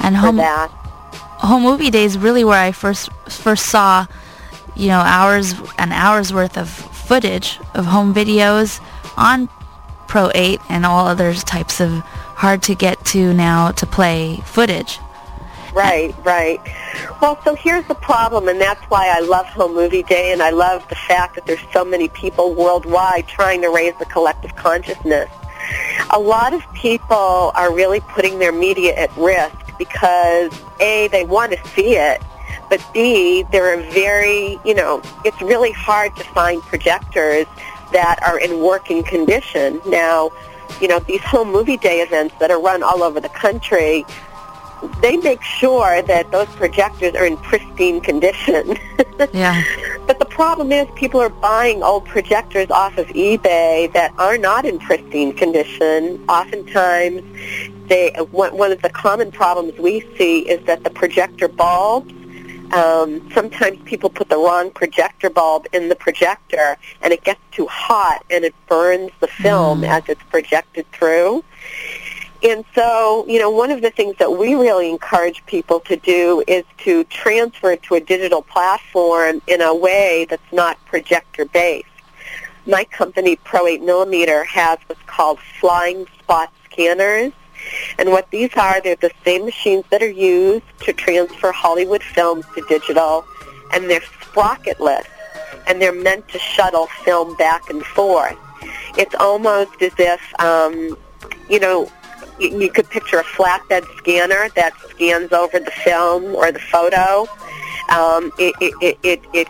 And 0.00 0.14
for 0.16 0.20
home 0.20 0.36
that. 0.36 0.68
home 0.70 1.62
movie 1.62 1.90
day 1.90 2.04
is 2.04 2.18
really 2.18 2.44
where 2.44 2.60
I 2.60 2.72
first 2.72 3.10
first 3.28 3.66
saw, 3.66 4.06
you 4.76 4.88
know, 4.88 5.00
hours 5.00 5.54
and 5.78 5.92
hours 5.92 6.32
worth 6.32 6.56
of 6.58 6.68
footage 7.06 7.58
of 7.74 7.86
home 7.86 8.12
videos 8.12 8.80
on 9.16 9.48
Pro 10.08 10.30
8 10.34 10.60
and 10.68 10.84
all 10.84 11.06
other 11.06 11.34
types 11.34 11.80
of 11.80 11.90
hard 12.36 12.62
to 12.64 12.74
get 12.74 13.04
to 13.06 13.32
now 13.32 13.70
to 13.72 13.86
play 13.86 14.42
footage. 14.44 14.98
right, 15.72 16.14
right. 16.24 16.60
Well, 17.20 17.40
so 17.44 17.54
here's 17.54 17.86
the 17.86 17.94
problem, 17.94 18.48
and 18.48 18.60
that's 18.60 18.82
why 18.84 19.08
I 19.08 19.20
love 19.20 19.46
Home 19.46 19.74
Movie 19.74 20.02
Day, 20.02 20.32
and 20.32 20.42
I 20.42 20.50
love 20.50 20.86
the 20.88 20.94
fact 20.94 21.34
that 21.34 21.46
there's 21.46 21.64
so 21.72 21.84
many 21.84 22.08
people 22.08 22.54
worldwide 22.54 23.26
trying 23.28 23.62
to 23.62 23.68
raise 23.68 23.94
the 23.98 24.06
collective 24.06 24.54
consciousness. 24.56 25.30
A 26.10 26.18
lot 26.18 26.52
of 26.54 26.62
people 26.74 27.52
are 27.54 27.74
really 27.74 28.00
putting 28.00 28.38
their 28.38 28.52
media 28.52 28.94
at 28.94 29.14
risk 29.16 29.56
because 29.78 30.52
A, 30.80 31.08
they 31.08 31.24
want 31.24 31.52
to 31.52 31.68
see 31.68 31.96
it, 31.96 32.22
but 32.68 32.84
B, 32.92 33.44
there 33.52 33.72
are 33.72 33.82
very, 33.92 34.58
you 34.64 34.74
know, 34.74 35.02
it's 35.24 35.40
really 35.40 35.72
hard 35.72 36.14
to 36.16 36.24
find 36.24 36.60
projectors 36.62 37.46
that 37.92 38.18
are 38.22 38.38
in 38.38 38.60
working 38.60 39.02
condition. 39.02 39.80
Now, 39.86 40.30
you 40.80 40.88
know, 40.88 40.98
these 41.00 41.22
home 41.22 41.50
movie 41.52 41.76
day 41.76 42.00
events 42.00 42.34
that 42.40 42.50
are 42.50 42.60
run 42.60 42.82
all 42.82 43.02
over 43.02 43.20
the 43.20 43.28
country, 43.28 44.04
they 45.00 45.16
make 45.16 45.42
sure 45.42 46.02
that 46.02 46.30
those 46.30 46.48
projectors 46.48 47.14
are 47.14 47.24
in 47.24 47.36
pristine 47.38 48.00
condition. 48.00 48.76
yeah. 49.32 49.62
But 50.06 50.18
the 50.18 50.26
problem 50.26 50.72
is 50.72 50.86
people 50.94 51.20
are 51.20 51.30
buying 51.30 51.82
old 51.82 52.04
projectors 52.04 52.70
off 52.70 52.98
of 52.98 53.06
eBay 53.08 53.92
that 53.92 54.12
are 54.18 54.38
not 54.38 54.64
in 54.64 54.78
pristine 54.78 55.32
condition. 55.32 56.22
Oftentimes, 56.28 57.22
they 57.88 58.10
one 58.30 58.72
of 58.72 58.82
the 58.82 58.90
common 58.90 59.30
problems 59.32 59.78
we 59.78 60.00
see 60.18 60.40
is 60.40 60.64
that 60.66 60.84
the 60.84 60.90
projector 60.90 61.48
bulbs 61.48 62.12
um, 62.72 63.30
sometimes 63.32 63.78
people 63.84 64.10
put 64.10 64.28
the 64.28 64.36
wrong 64.36 64.70
projector 64.70 65.30
bulb 65.30 65.66
in 65.72 65.88
the 65.88 65.96
projector 65.96 66.76
and 67.02 67.12
it 67.12 67.24
gets 67.24 67.40
too 67.52 67.66
hot 67.66 68.24
and 68.30 68.44
it 68.44 68.54
burns 68.68 69.10
the 69.20 69.28
film 69.28 69.82
mm. 69.82 69.88
as 69.88 70.02
it's 70.08 70.22
projected 70.24 70.90
through. 70.92 71.44
And 72.42 72.64
so, 72.74 73.24
you 73.26 73.38
know, 73.38 73.50
one 73.50 73.70
of 73.70 73.82
the 73.82 73.90
things 73.90 74.16
that 74.18 74.32
we 74.32 74.54
really 74.54 74.90
encourage 74.90 75.44
people 75.46 75.80
to 75.80 75.96
do 75.96 76.44
is 76.46 76.64
to 76.78 77.04
transfer 77.04 77.72
it 77.72 77.82
to 77.84 77.94
a 77.94 78.00
digital 78.00 78.42
platform 78.42 79.40
in 79.46 79.62
a 79.62 79.74
way 79.74 80.26
that's 80.28 80.52
not 80.52 80.78
projector-based. 80.84 81.86
My 82.66 82.84
company, 82.84 83.36
Pro 83.36 83.66
8 83.66 83.82
Millimeter, 83.82 84.44
has 84.44 84.78
what's 84.86 85.00
called 85.06 85.38
flying 85.60 86.06
spot 86.18 86.52
scanners. 86.64 87.32
And 87.98 88.10
what 88.10 88.30
these 88.30 88.50
are, 88.56 88.80
they're 88.80 88.96
the 88.96 89.10
same 89.24 89.44
machines 89.44 89.84
that 89.90 90.02
are 90.02 90.10
used 90.10 90.64
to 90.80 90.92
transfer 90.92 91.52
Hollywood 91.52 92.02
films 92.02 92.44
to 92.54 92.64
digital, 92.68 93.24
and 93.72 93.90
they're 93.90 94.00
sprocketless, 94.00 95.06
and 95.66 95.80
they're 95.80 95.92
meant 95.92 96.28
to 96.28 96.38
shuttle 96.38 96.86
film 97.04 97.36
back 97.36 97.68
and 97.70 97.84
forth. 97.84 98.36
It's 98.96 99.14
almost 99.14 99.82
as 99.82 99.92
if, 99.98 100.40
um, 100.40 100.96
you 101.48 101.60
know, 101.60 101.90
you, 102.38 102.60
you 102.60 102.70
could 102.70 102.88
picture 102.90 103.18
a 103.18 103.24
flatbed 103.24 103.84
scanner 103.98 104.48
that 104.56 104.72
scans 104.90 105.32
over 105.32 105.58
the 105.58 105.70
film 105.70 106.34
or 106.34 106.52
the 106.52 106.58
photo. 106.58 107.26
Um, 107.90 108.32
it, 108.38 108.54
it, 108.60 108.74
it, 108.82 108.98
it, 109.02 109.22
it 109.32 109.48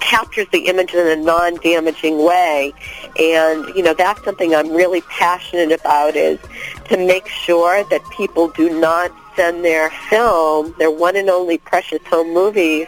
captures 0.00 0.46
the 0.52 0.66
image 0.66 0.94
in 0.94 1.06
a 1.06 1.16
non-damaging 1.16 2.22
way. 2.24 2.72
And, 3.18 3.66
you 3.74 3.82
know, 3.82 3.94
that's 3.94 4.22
something 4.24 4.54
I'm 4.54 4.72
really 4.72 5.00
passionate 5.02 5.72
about 5.72 6.16
is 6.16 6.38
to 6.86 6.96
make 6.96 7.28
sure 7.28 7.84
that 7.90 8.02
people 8.10 8.48
do 8.48 8.78
not 8.80 9.12
send 9.36 9.64
their 9.64 9.90
film, 10.10 10.74
their 10.78 10.90
one 10.90 11.16
and 11.16 11.30
only 11.30 11.58
precious 11.58 12.04
home 12.06 12.34
movies, 12.34 12.86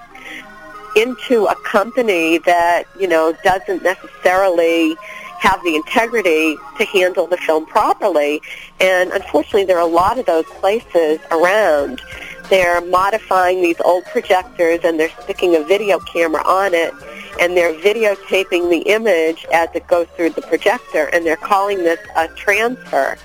into 0.97 1.47
a 1.47 1.55
company 1.63 2.39
that, 2.39 2.85
you 2.99 3.07
know, 3.07 3.33
doesn't 3.45 3.83
necessarily 3.83 4.97
have 5.39 5.63
the 5.63 5.75
integrity 5.77 6.57
to 6.77 6.85
handle 6.85 7.27
the 7.27 7.37
film 7.39 7.65
properly. 7.65 8.43
And 8.81 9.11
unfortunately, 9.13 9.65
there 9.65 9.79
are 9.79 9.89
a 9.89 9.93
lot 9.93 10.19
of 10.19 10.27
those 10.27 10.45
places 10.45 11.19
around. 11.31 12.03
They're 12.51 12.81
modifying 12.81 13.63
these 13.63 13.81
old 13.81 14.05
projectors 14.07 14.81
and 14.83 14.99
they're 14.99 15.13
sticking 15.23 15.55
a 15.55 15.63
video 15.63 16.01
camera 16.01 16.43
on 16.43 16.75
it 16.75 16.93
and 17.41 17.57
they're 17.57 17.75
videotaping 17.75 18.69
the 18.69 18.83
image 18.91 19.47
as 19.53 19.69
it 19.75 19.87
goes 19.87 20.09
through 20.17 20.31
the 20.31 20.43
projector 20.43 21.05
and 21.13 21.25
they're 21.25 21.37
calling 21.37 21.79
this 21.79 22.01
a 22.17 22.27
transfer. 22.29 23.17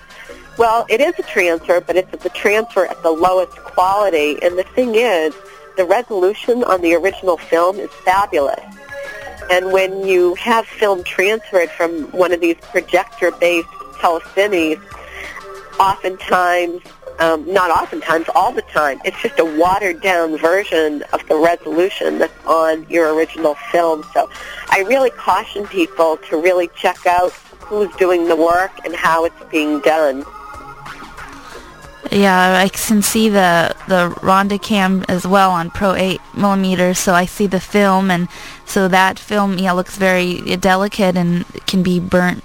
Well, 0.58 0.86
it 0.90 1.02
is 1.02 1.16
a 1.20 1.24
transfer, 1.24 1.82
but 1.82 1.96
it's 1.96 2.24
a 2.24 2.30
transfer 2.30 2.86
at 2.86 3.02
the 3.04 3.12
lowest 3.12 3.58
quality. 3.58 4.38
And 4.42 4.58
the 4.58 4.64
thing 4.64 4.96
is, 4.96 5.34
the 5.76 5.86
resolution 5.86 6.64
on 6.64 6.82
the 6.82 6.94
original 6.94 7.38
film 7.38 7.78
is 7.78 7.90
fabulous. 8.06 8.64
And 9.52 9.74
when 9.74 10.08
you 10.08 10.36
have 10.36 10.66
film 10.66 11.04
transferred 11.04 11.70
from 11.72 12.04
one 12.12 12.32
of 12.32 12.40
these 12.42 12.56
projector-based 12.72 13.68
telecines, 14.00 14.82
oftentimes, 15.80 16.82
um, 17.20 17.52
not 17.52 17.72
oftentimes, 17.72 18.28
all 18.36 18.52
the 18.52 18.62
time, 18.64 19.00
it's 19.06 19.22
just 19.22 19.40
a 19.40 19.46
watered-down 19.46 20.38
version 20.38 21.04
of 21.14 21.26
the 21.28 21.36
resolution 21.36 22.20
that's 22.20 22.46
on 22.46 22.86
your 22.90 23.16
original 23.16 23.56
film. 23.72 24.04
So 24.14 24.30
I 24.70 24.84
really 24.88 25.12
caution 25.12 25.66
people 25.68 26.18
to 26.30 26.42
really 26.42 26.70
check 26.76 27.06
out 27.06 27.32
who's 27.60 27.94
doing 27.96 28.28
the 28.28 28.36
work 28.36 28.72
and 28.86 28.96
how 28.96 29.26
it's 29.26 29.44
being 29.50 29.80
done. 29.80 30.26
Yeah, 32.12 32.60
I 32.62 32.70
can 32.70 33.02
see 33.02 33.30
the 33.30 33.76
the 33.88 34.10
Rhonda 34.22 34.62
Cam 34.62 35.04
as 35.10 35.26
well 35.26 35.50
on 35.52 35.72
Pro 35.72 35.96
8 35.96 36.22
millimeters, 36.36 37.00
so 37.00 37.14
I 37.14 37.26
see 37.26 37.48
the 37.48 37.60
film, 37.60 38.12
and 38.12 38.30
so 38.66 38.88
that 38.88 39.18
film 39.18 39.58
yeah 39.58 39.72
looks 39.72 39.98
very 39.98 40.56
delicate 40.58 41.18
and 41.18 41.46
can 41.66 41.82
be 41.82 42.00
burnt 42.00 42.44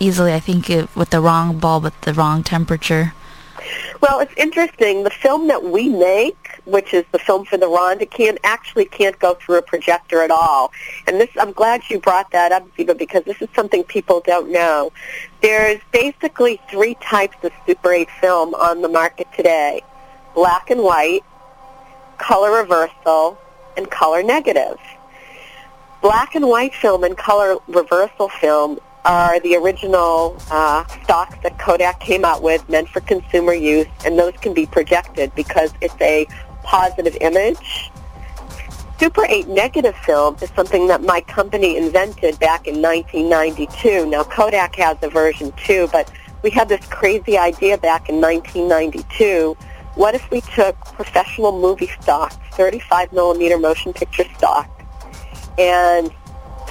easily. 0.00 0.32
I 0.32 0.40
think 0.40 0.70
it, 0.70 0.88
with 0.96 1.10
the 1.10 1.20
wrong 1.20 1.58
bulb 1.58 1.84
at 1.86 2.00
the 2.02 2.14
wrong 2.14 2.42
temperature. 2.42 3.12
Well, 4.00 4.20
it's 4.20 4.32
interesting. 4.38 5.04
The 5.04 5.10
film 5.10 5.48
that 5.48 5.62
we 5.62 5.90
make, 5.90 6.58
which 6.64 6.94
is 6.94 7.04
the 7.12 7.18
film 7.18 7.44
for 7.44 7.58
the 7.58 7.66
Rhonda 7.66 8.10
Cam, 8.10 8.38
actually 8.44 8.86
can't 8.86 9.18
go 9.18 9.34
through 9.34 9.58
a 9.58 9.62
projector 9.62 10.22
at 10.22 10.30
all. 10.30 10.72
And 11.06 11.20
this, 11.20 11.28
I'm 11.38 11.52
glad 11.52 11.82
you 11.90 12.00
brought 12.00 12.30
that 12.30 12.50
up, 12.50 12.66
Ziva, 12.76 12.96
because 12.96 13.24
this 13.24 13.42
is 13.42 13.48
something 13.54 13.84
people 13.84 14.20
don't 14.20 14.50
know. 14.50 14.90
There's 15.42 15.80
basically 15.92 16.58
three 16.70 16.94
types 17.02 17.36
of 17.42 17.52
Super 17.66 17.92
8 17.92 18.08
film 18.22 18.54
on 18.54 18.80
the 18.80 18.88
market 18.88 19.28
today. 19.36 19.82
Black 20.34 20.70
and 20.70 20.82
white, 20.82 21.20
color 22.16 22.58
reversal, 22.58 23.36
and 23.76 23.90
color 23.90 24.22
negative. 24.22 24.78
Black 26.00 26.34
and 26.34 26.48
white 26.48 26.74
film 26.74 27.04
and 27.04 27.18
color 27.18 27.58
reversal 27.68 28.30
film 28.30 28.78
are 29.04 29.40
the 29.40 29.56
original 29.56 30.36
uh, 30.50 30.84
stocks 31.02 31.36
that 31.42 31.58
Kodak 31.58 32.00
came 32.00 32.24
out 32.24 32.42
with 32.42 32.68
meant 32.68 32.88
for 32.88 33.00
consumer 33.00 33.54
use, 33.54 33.86
and 34.04 34.18
those 34.18 34.34
can 34.34 34.54
be 34.54 34.66
projected 34.66 35.34
because 35.34 35.72
it's 35.80 36.00
a 36.00 36.26
positive 36.62 37.16
image. 37.20 37.90
Super 38.98 39.24
8 39.24 39.48
negative 39.48 39.96
film 39.96 40.36
is 40.42 40.50
something 40.50 40.86
that 40.88 41.02
my 41.02 41.22
company 41.22 41.76
invented 41.76 42.38
back 42.38 42.66
in 42.66 42.82
1992. 42.82 44.06
Now 44.06 44.24
Kodak 44.24 44.76
has 44.76 44.98
a 45.02 45.08
version 45.08 45.52
too, 45.52 45.88
but 45.90 46.12
we 46.42 46.50
had 46.50 46.68
this 46.68 46.84
crazy 46.86 47.38
idea 47.38 47.78
back 47.78 48.08
in 48.08 48.20
1992. 48.20 49.56
What 49.94 50.14
if 50.14 50.30
we 50.30 50.42
took 50.42 50.78
professional 50.80 51.58
movie 51.58 51.90
stock, 52.00 52.32
35 52.52 53.12
millimeter 53.12 53.58
motion 53.58 53.92
picture 53.92 54.24
stock, 54.36 54.68
and 55.58 56.10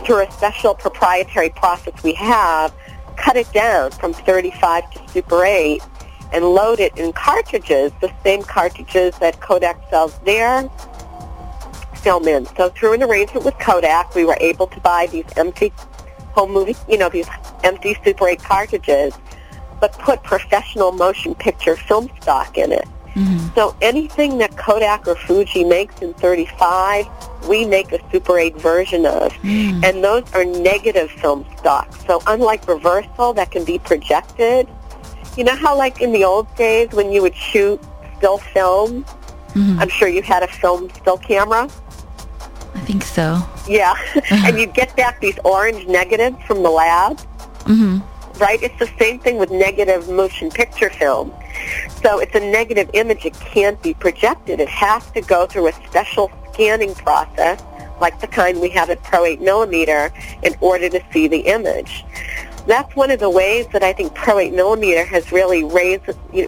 through 0.06 0.25
a 0.25 0.32
special 0.32 0.74
proprietary 0.74 1.50
process 1.50 2.03
we 2.03 2.13
have, 2.13 2.74
cut 3.18 3.36
it 3.36 3.51
down 3.53 3.91
from 3.91 4.13
35 4.13 4.91
to 4.91 5.10
Super 5.10 5.44
8 5.44 5.82
and 6.32 6.46
load 6.46 6.79
it 6.79 6.98
in 6.98 7.12
cartridges, 7.13 7.91
the 8.01 8.12
same 8.24 8.44
cartridges 8.44 9.18
that 9.20 9.39
Kodak 9.39 9.82
sells 9.89 10.18
their 10.20 10.70
film 11.96 12.27
in. 12.27 12.46
So 12.56 12.70
through 12.70 12.94
an 12.94 13.03
arrangement 13.03 13.46
with 13.46 13.58
Kodak, 13.60 14.15
we 14.15 14.25
were 14.25 14.38
able 14.39 14.68
to 14.68 14.79
buy 14.79 15.08
these 15.08 15.25
empty 15.36 15.74
home 16.32 16.51
movie, 16.51 16.75
you 16.88 16.98
know, 16.98 17.10
these 17.10 17.27
empty 17.63 17.98
Super 18.03 18.29
8 18.29 18.44
cartridges, 18.44 19.13
but 19.79 19.91
put 19.94 20.24
professional 20.24 20.91
motion 20.91 21.36
picture 21.36 21.75
film 21.75 22.10
stock 22.22 22.58
in 22.58 22.72
it. 22.72 22.88
Mm-hmm. 23.15 23.55
So 23.55 23.75
anything 23.81 24.37
that 24.37 24.57
Kodak 24.57 25.07
or 25.07 25.15
Fuji 25.15 25.63
makes 25.63 26.01
in 26.01 26.13
35, 26.15 27.07
we 27.47 27.65
make 27.65 27.91
a 27.91 27.99
Super 28.11 28.37
8 28.37 28.55
version 28.57 29.05
of. 29.05 29.33
Mm. 29.43 29.83
And 29.83 30.03
those 30.03 30.31
are 30.33 30.45
negative 30.45 31.09
film 31.11 31.45
stock. 31.57 31.93
So 32.07 32.21
unlike 32.27 32.67
reversal 32.67 33.33
that 33.33 33.51
can 33.51 33.65
be 33.65 33.79
projected, 33.79 34.67
you 35.37 35.43
know 35.43 35.55
how 35.55 35.77
like 35.77 36.01
in 36.01 36.11
the 36.11 36.23
old 36.23 36.53
days 36.55 36.89
when 36.91 37.11
you 37.11 37.21
would 37.21 37.35
shoot 37.35 37.81
still 38.17 38.37
film, 38.37 39.03
mm-hmm. 39.03 39.79
I'm 39.79 39.89
sure 39.89 40.07
you 40.07 40.21
had 40.21 40.43
a 40.43 40.47
film 40.47 40.89
still 40.91 41.17
camera. 41.17 41.69
I 42.75 42.79
think 42.81 43.03
so. 43.03 43.41
Yeah. 43.67 43.95
and 44.31 44.59
you'd 44.59 44.73
get 44.73 44.95
back 44.95 45.19
these 45.21 45.39
orange 45.43 45.87
negatives 45.87 46.37
from 46.45 46.63
the 46.63 46.69
lab. 46.69 47.17
Mm-hmm. 47.65 47.99
Right? 48.39 48.61
It's 48.61 48.77
the 48.79 48.89
same 48.97 49.19
thing 49.19 49.37
with 49.37 49.51
negative 49.51 50.09
motion 50.09 50.49
picture 50.49 50.89
film. 50.89 51.33
So 52.01 52.19
it's 52.19 52.35
a 52.35 52.39
negative 52.39 52.89
image. 52.93 53.25
It 53.25 53.33
can't 53.33 53.81
be 53.81 53.93
projected. 53.93 54.59
It 54.59 54.69
has 54.69 55.09
to 55.11 55.21
go 55.21 55.45
through 55.45 55.67
a 55.67 55.73
special 55.88 56.31
scanning 56.53 56.93
process, 56.95 57.61
like 58.01 58.19
the 58.19 58.27
kind 58.27 58.59
we 58.59 58.69
have 58.69 58.89
at 58.89 59.03
Pro 59.03 59.25
8 59.25 59.41
millimeter, 59.41 60.11
in 60.43 60.55
order 60.61 60.89
to 60.89 61.01
see 61.11 61.27
the 61.27 61.39
image. 61.39 62.03
that's 62.67 62.95
one 62.95 63.09
of 63.09 63.19
the 63.19 63.29
ways 63.29 63.65
that 63.73 63.83
I 63.83 63.93
think 63.93 64.13
Pro 64.13 64.38
8 64.38 64.53
millimeter 64.53 65.03
has 65.05 65.31
really 65.31 65.63
raised, 65.63 66.03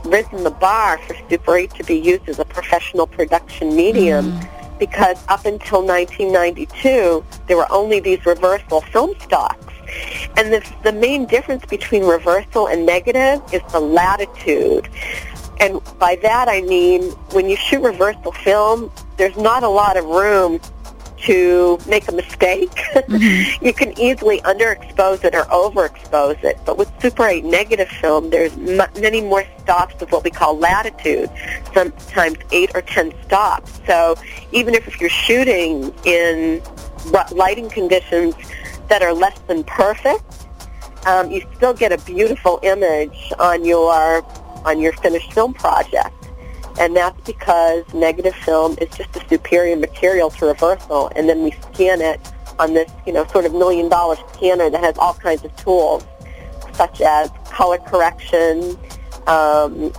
risen 0.06 0.44
the 0.44 0.56
bar 0.60 1.00
for 1.00 1.16
Super 1.30 1.58
8 1.58 1.72
to 1.76 1.84
be 1.84 1.96
used 1.96 2.30
as 2.30 2.40
a 2.40 2.46
professional 2.46 3.08
production 3.08 3.76
medium. 3.76 4.32
Mm. 4.32 4.48
Because 4.80 5.24
up 5.28 5.46
until 5.46 5.86
1992, 5.86 7.24
there 7.48 7.58
were 7.58 7.72
only 7.72 8.00
these 8.00 8.26
reversal 8.26 8.82
film 8.82 9.14
stocks. 9.20 9.74
And 10.38 10.54
the, 10.54 10.66
the 10.84 10.92
main 10.92 11.26
difference 11.26 11.66
between 11.66 12.04
reversal 12.04 12.68
and 12.68 12.86
negative 12.86 13.42
is 13.54 13.62
the 13.72 13.80
latitude. 13.80 14.90
And 15.60 15.80
by 16.00 16.16
that 16.24 16.48
I 16.50 16.62
mean 16.62 17.12
when 17.32 17.50
you 17.50 17.56
shoot 17.56 17.82
reversal 17.82 18.32
film, 18.32 18.92
there's 19.18 19.38
not 19.38 19.64
a 19.64 19.70
lot 19.70 19.98
of 19.98 20.06
room 20.06 20.60
to 21.24 21.78
make 21.88 22.08
a 22.08 22.12
mistake. 22.12 22.70
Mm-hmm. 23.12 23.66
you 23.66 23.74
can 23.74 23.98
easily 24.00 24.40
underexpose 24.42 25.24
it 25.24 25.34
or 25.34 25.44
overexpose 25.46 26.44
it. 26.44 26.58
But 26.66 26.78
with 26.78 26.90
Super 27.02 27.26
8 27.26 27.44
negative 27.44 27.88
film, 27.90 28.30
there's 28.30 28.54
m- 28.54 28.90
many 29.02 29.22
more 29.22 29.46
stops 29.60 30.02
of 30.02 30.12
what 30.12 30.24
we 30.24 30.30
call 30.30 30.58
latitude, 30.58 31.30
sometimes 31.74 32.38
8 32.52 32.72
or 32.76 32.82
10 32.82 33.14
stops. 33.26 33.82
So 33.86 34.16
even 34.52 34.76
if 34.76 35.00
you're 35.02 35.10
shooting 35.10 35.94
in 36.06 36.62
lighting 37.32 37.70
conditions 37.70 38.36
that 38.92 39.02
are 39.02 39.14
less 39.14 39.40
than 39.48 39.64
perfect, 39.64 40.48
um, 41.06 41.32
you 41.32 41.42
still 41.56 41.74
get 41.74 41.94
a 41.94 41.98
beautiful 42.00 42.60
image 42.62 43.32
on 43.40 43.64
your 43.64 44.22
on 44.66 44.80
your 44.82 44.92
finished 44.94 45.32
film 45.32 45.54
project. 45.54 46.14
And 46.78 46.96
that's 46.96 47.20
because 47.26 47.86
negative 47.94 48.36
film 48.36 48.78
is 48.82 48.90
just 48.90 49.16
a 49.16 49.28
superior 49.30 49.78
material 49.78 50.30
to 50.32 50.46
reversal. 50.46 51.10
And 51.16 51.28
then 51.30 51.42
we 51.44 51.52
scan 51.52 52.02
it 52.02 52.20
on 52.60 52.74
this, 52.74 52.92
you 53.08 53.14
know, 53.14 53.26
sort 53.28 53.46
of 53.46 53.54
million 53.54 53.88
dollar 53.88 54.18
scanner 54.34 54.70
that 54.70 54.82
has 54.82 54.98
all 54.98 55.14
kinds 55.14 55.44
of 55.46 55.56
tools, 55.56 56.06
such 56.74 57.00
as 57.00 57.30
color 57.46 57.78
correction. 57.78 58.78
Um, 59.28 59.94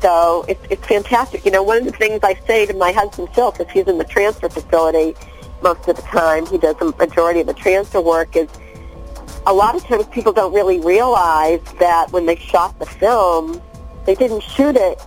so 0.00 0.44
it's, 0.48 0.64
it's 0.70 0.86
fantastic. 0.86 1.44
You 1.44 1.50
know, 1.50 1.62
one 1.64 1.78
of 1.78 1.84
the 1.84 1.92
things 1.92 2.20
I 2.22 2.34
say 2.46 2.64
to 2.66 2.74
my 2.74 2.92
husband 2.92 3.28
Phil, 3.34 3.50
because 3.50 3.70
he's 3.72 3.88
in 3.88 3.98
the 3.98 4.04
transfer 4.04 4.48
facility 4.48 5.16
most 5.64 5.88
of 5.88 5.96
the 5.96 6.02
time, 6.02 6.46
he 6.46 6.58
does 6.58 6.76
the 6.76 6.94
majority 6.96 7.40
of 7.40 7.48
the 7.48 7.54
transfer 7.54 8.00
work, 8.00 8.36
is 8.36 8.48
a 9.46 9.52
lot 9.52 9.74
of 9.74 9.82
times 9.84 10.06
people 10.12 10.32
don't 10.32 10.54
really 10.54 10.78
realize 10.78 11.60
that 11.80 12.12
when 12.12 12.26
they 12.26 12.36
shot 12.36 12.78
the 12.78 12.86
film, 12.86 13.60
they 14.06 14.14
didn't 14.14 14.42
shoot 14.42 14.76
it 14.76 15.02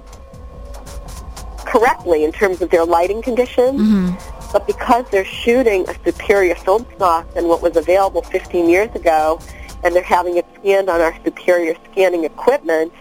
correctly 1.66 2.24
in 2.24 2.32
terms 2.32 2.62
of 2.62 2.70
their 2.72 2.86
lighting 2.86 3.22
conditions. 3.22 3.80
Mm-hmm. 3.80 4.52
But 4.52 4.66
because 4.66 5.06
they're 5.10 5.26
shooting 5.26 5.88
a 5.88 5.94
superior 6.04 6.56
film 6.56 6.86
stock 6.96 7.32
than 7.34 7.48
what 7.48 7.62
was 7.62 7.78
available 7.78 8.22
15 8.24 8.70
years 8.70 8.94
ago, 8.96 9.40
and 9.84 9.96
they're 9.96 10.04
having 10.04 10.38
it 10.38 10.46
scanned 10.60 10.90
on 10.90 11.02
our 11.02 11.16
superior 11.24 11.76
scanning 11.92 12.24
equipment, 12.24 12.92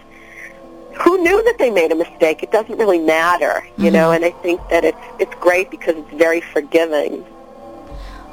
who 0.99 1.17
knew 1.23 1.43
that 1.43 1.57
they 1.57 1.69
made 1.71 1.91
a 1.91 1.95
mistake? 1.95 2.43
It 2.43 2.51
doesn't 2.51 2.77
really 2.77 2.99
matter, 2.99 3.63
you 3.77 3.85
mm-hmm. 3.85 3.93
know. 3.93 4.11
And 4.11 4.25
I 4.25 4.31
think 4.31 4.61
that 4.69 4.83
it's 4.83 4.97
it's 5.19 5.33
great 5.35 5.71
because 5.71 5.95
it's 5.95 6.13
very 6.13 6.41
forgiving. 6.41 7.25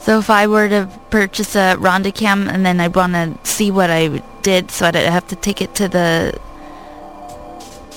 So 0.05 0.19
if 0.19 0.29
I 0.29 0.47
were 0.47 0.69
to 0.69 0.89
purchase 1.09 1.57
a 1.57 1.77
Rhonda 1.79 2.15
Cam 2.15 2.47
and 2.49 2.65
then 2.65 2.79
I 2.79 2.89
want 2.89 3.15
to 3.15 3.39
see 3.43 3.71
what 3.71 3.91
I 3.91 4.23
did, 4.43 4.71
so 4.71 4.87
I'd 4.87 4.95
have 4.95 5.27
to 5.29 5.37
take 5.37 5.63
it 5.63 5.75
to 5.77 5.89
the 5.89 6.39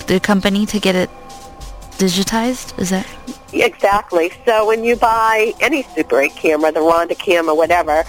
the 0.08 0.20
company 0.22 0.66
to 0.66 0.80
get 0.80 0.96
it 0.96 1.10
digitized? 1.98 2.78
Is 2.80 2.90
that 2.92 3.06
exactly? 3.54 4.32
So 4.46 4.66
when 4.66 4.84
you 4.84 4.96
buy 4.96 5.54
any 5.60 5.84
Super 5.84 6.22
8 6.22 6.36
camera, 6.36 6.72
the 6.72 6.80
Rhonda 6.80 7.48
or 7.48 7.58
whatever, 7.58 8.04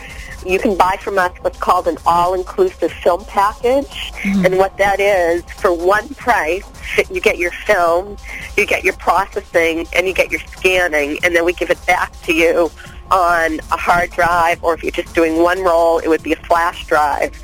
you 0.47 0.59
can 0.59 0.77
buy 0.77 0.97
from 1.01 1.19
us 1.19 1.37
what's 1.41 1.59
called 1.59 1.89
an 1.89 1.97
all-inclusive 2.07 2.93
film 2.93 3.25
package. 3.25 4.13
Mm-hmm. 4.23 4.47
And 4.47 4.59
what 4.59 4.77
that 4.79 5.01
is, 5.01 5.43
for 5.55 5.73
one 5.73 6.09
price, 6.11 6.65
you 7.11 7.21
get 7.21 7.39
your 7.39 7.51
film, 7.51 8.17
you 8.57 8.67
get 8.67 8.85
your 8.85 8.95
processing, 8.95 9.87
and 9.95 10.07
you 10.07 10.15
get 10.15 10.31
your 10.31 10.41
scanning, 10.41 11.19
and 11.25 11.35
then 11.35 11.45
we 11.45 11.53
give 11.53 11.71
it 11.71 11.85
back 11.87 12.13
to 12.23 12.33
you 12.33 12.71
on 13.11 13.59
a 13.73 13.77
hard 13.77 14.11
drive, 14.11 14.63
or 14.63 14.75
if 14.75 14.83
you're 14.83 14.93
just 14.93 15.15
doing 15.15 15.43
one 15.43 15.63
roll, 15.63 15.99
it 15.99 16.09
would 16.09 16.23
be 16.23 16.33
a 16.33 16.37
flash 16.37 16.87
drive. 16.87 17.35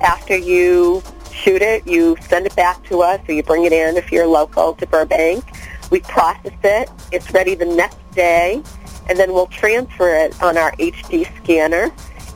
After 0.02 0.36
you 0.36 1.02
shoot 1.32 1.62
it, 1.62 1.88
you 1.88 2.18
send 2.28 2.46
it 2.46 2.58
back 2.58 2.84
to 2.89 3.02
us, 3.02 3.22
or 3.30 3.34
you 3.34 3.42
bring 3.42 3.63
it 3.63 3.72
in 3.72 3.96
if 3.96 4.12
you're 4.12 4.28
local 4.28 4.74
to 4.74 4.86
Burbank. 4.86 5.46
We 5.92 6.02
process 6.02 6.52
it. 6.62 6.89
It's 7.13 7.32
ready 7.32 7.56
the 7.56 7.65
next 7.65 8.00
day, 8.12 8.62
and 9.08 9.18
then 9.18 9.32
we'll 9.32 9.48
transfer 9.48 10.13
it 10.13 10.44
on 10.44 10.58
our 10.58 10.74
HD 10.74 11.26
scanner. 11.38 11.89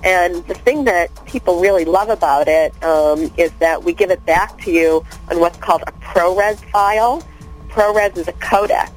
And 0.03 0.45
the 0.47 0.53
thing 0.53 0.83
that 0.83 1.09
people 1.25 1.61
really 1.61 1.85
love 1.85 2.09
about 2.09 2.47
it 2.47 2.71
um, 2.83 3.31
is 3.37 3.51
that 3.59 3.83
we 3.83 3.93
give 3.93 4.11
it 4.11 4.25
back 4.25 4.61
to 4.63 4.71
you 4.71 5.05
on 5.31 5.39
what's 5.39 5.57
called 5.57 5.83
a 5.87 5.91
ProRes 5.93 6.57
file. 6.71 7.23
ProRes 7.69 8.17
is 8.17 8.27
a 8.27 8.33
codec 8.33 8.91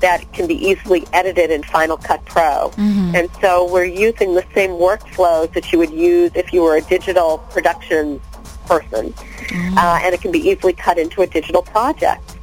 that 0.00 0.30
can 0.32 0.46
be 0.46 0.54
easily 0.54 1.06
edited 1.12 1.50
in 1.50 1.62
Final 1.62 1.96
Cut 1.96 2.24
Pro. 2.24 2.70
Mm-hmm. 2.76 3.14
And 3.14 3.30
so 3.40 3.70
we're 3.70 3.84
using 3.84 4.34
the 4.34 4.44
same 4.54 4.70
workflows 4.70 5.52
that 5.54 5.72
you 5.72 5.78
would 5.78 5.92
use 5.92 6.32
if 6.34 6.52
you 6.52 6.62
were 6.62 6.76
a 6.76 6.82
digital 6.82 7.38
production 7.50 8.20
person. 8.66 9.12
Mm-hmm. 9.12 9.78
Uh, 9.78 10.00
and 10.02 10.14
it 10.14 10.20
can 10.20 10.32
be 10.32 10.40
easily 10.40 10.72
cut 10.72 10.98
into 10.98 11.22
a 11.22 11.26
digital 11.26 11.62
project. 11.62 12.35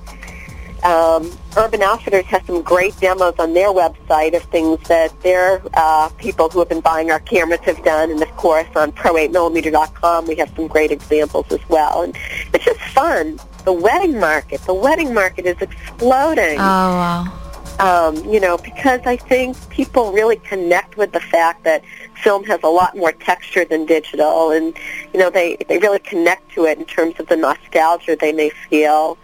Um, 0.83 1.31
Urban 1.57 1.81
Outfitters 1.81 2.25
has 2.25 2.45
some 2.45 2.61
great 2.61 2.97
demos 2.99 3.35
on 3.39 3.53
their 3.53 3.69
website 3.69 4.35
of 4.35 4.43
things 4.43 4.85
that 4.87 5.17
their 5.21 5.61
uh, 5.75 6.09
people 6.17 6.49
who 6.49 6.59
have 6.59 6.69
been 6.69 6.81
buying 6.81 7.09
our 7.09 7.19
cameras 7.21 7.61
have 7.61 7.83
done. 7.83 8.11
And 8.11 8.21
of 8.21 8.29
course, 8.35 8.67
on 8.75 8.91
pro8millimeter.com, 8.91 10.27
we 10.27 10.35
have 10.35 10.53
some 10.55 10.67
great 10.67 10.91
examples 10.91 11.45
as 11.51 11.61
well. 11.69 12.01
And 12.01 12.17
it's 12.53 12.65
just 12.65 12.79
fun. 12.79 13.39
The 13.63 13.73
wedding 13.73 14.19
market, 14.19 14.61
the 14.61 14.73
wedding 14.73 15.13
market 15.13 15.45
is 15.45 15.61
exploding. 15.61 16.59
Oh, 16.59 16.59
wow 16.59 17.39
um, 17.79 18.15
you 18.25 18.39
know, 18.39 18.57
because 18.57 19.01
I 19.05 19.17
think 19.17 19.57
people 19.69 20.11
really 20.11 20.37
connect 20.37 20.97
with 20.97 21.11
the 21.11 21.19
fact 21.19 21.63
that 21.63 21.83
film 22.15 22.43
has 22.45 22.59
a 22.63 22.67
lot 22.67 22.95
more 22.95 23.11
texture 23.11 23.65
than 23.65 23.85
digital, 23.85 24.51
and 24.51 24.77
you 25.13 25.19
know, 25.19 25.29
they 25.29 25.57
they 25.67 25.79
really 25.79 25.99
connect 25.99 26.51
to 26.53 26.65
it 26.65 26.77
in 26.77 26.85
terms 26.85 27.19
of 27.19 27.27
the 27.27 27.35
nostalgia 27.35 28.15
they 28.19 28.31
may 28.31 28.49
feel. 28.49 29.17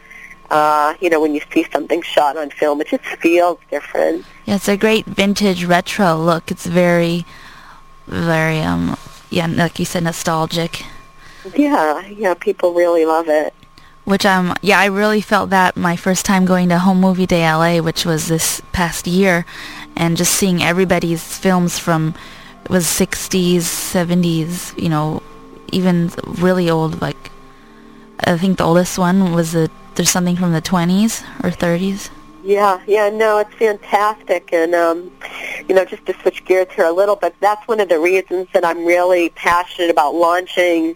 Uh, 0.50 0.96
you 1.00 1.10
know, 1.10 1.22
when 1.22 1.36
you 1.36 1.42
see 1.54 1.66
something 1.72 2.02
shot 2.02 2.36
on 2.38 2.50
film, 2.50 2.82
it 2.82 2.88
just 2.88 3.04
feels 3.22 3.60
different. 3.70 4.26
Yeah, 4.46 4.56
it's 4.56 4.68
a 4.68 4.78
great 4.78 5.06
vintage 5.06 5.66
retro 5.66 6.16
look. 6.16 6.50
It's 6.50 6.66
very, 6.66 7.26
very, 8.08 8.60
um, 8.62 8.98
yeah, 9.30 9.46
like 9.46 9.78
you 9.78 9.86
said, 9.86 10.04
nostalgic. 10.04 10.84
Yeah, 11.56 12.06
yeah, 12.08 12.34
people 12.34 12.74
really 12.74 13.06
love 13.06 13.30
it 13.30 13.54
which 14.10 14.26
um 14.26 14.56
yeah 14.64 14.80
I 14.80 14.86
really 14.86 15.22
felt 15.22 15.52
that 15.52 15.78
my 15.78 15.96
first 15.96 16.26
time 16.26 16.44
going 16.46 16.70
to 16.70 16.80
Home 16.80 17.00
Movie 17.00 17.28
Day 17.28 17.46
LA, 17.46 17.80
which 17.80 18.06
was 18.06 18.28
this 18.28 18.60
past 18.72 19.06
year, 19.06 19.46
and 19.96 20.18
just 20.18 20.34
seeing 20.34 20.64
everybody's 20.64 21.38
films 21.38 21.78
from 21.78 22.16
it 22.64 22.72
was 22.72 22.86
60s, 22.86 23.62
70s, 23.62 24.78
you 24.82 24.90
know, 24.90 25.22
even 25.72 26.10
really 26.26 26.72
old 26.72 27.02
like 27.02 27.30
I 28.26 28.36
think 28.36 28.58
the 28.58 28.64
oldest 28.64 28.98
one 28.98 29.32
was 29.32 29.52
the 29.52 29.70
there's 30.00 30.10
something 30.10 30.38
from 30.38 30.54
the 30.54 30.62
20s 30.62 31.24
or 31.44 31.50
30s. 31.50 32.10
Yeah, 32.42 32.82
yeah, 32.88 33.10
no, 33.10 33.40
it's 33.40 33.54
fantastic, 33.56 34.54
and 34.54 34.74
um, 34.74 35.12
you 35.68 35.76
know, 35.76 35.84
just 35.84 36.06
to 36.06 36.14
switch 36.22 36.46
gears 36.46 36.72
here 36.72 36.86
a 36.86 36.94
little 36.94 37.18
bit, 37.18 37.36
that's 37.42 37.68
one 37.68 37.82
of 37.82 37.90
the 37.90 38.00
reasons 38.00 38.48
that 38.54 38.64
I'm 38.64 38.86
really 38.86 39.28
passionate 39.32 39.90
about 39.90 40.16
launching 40.16 40.96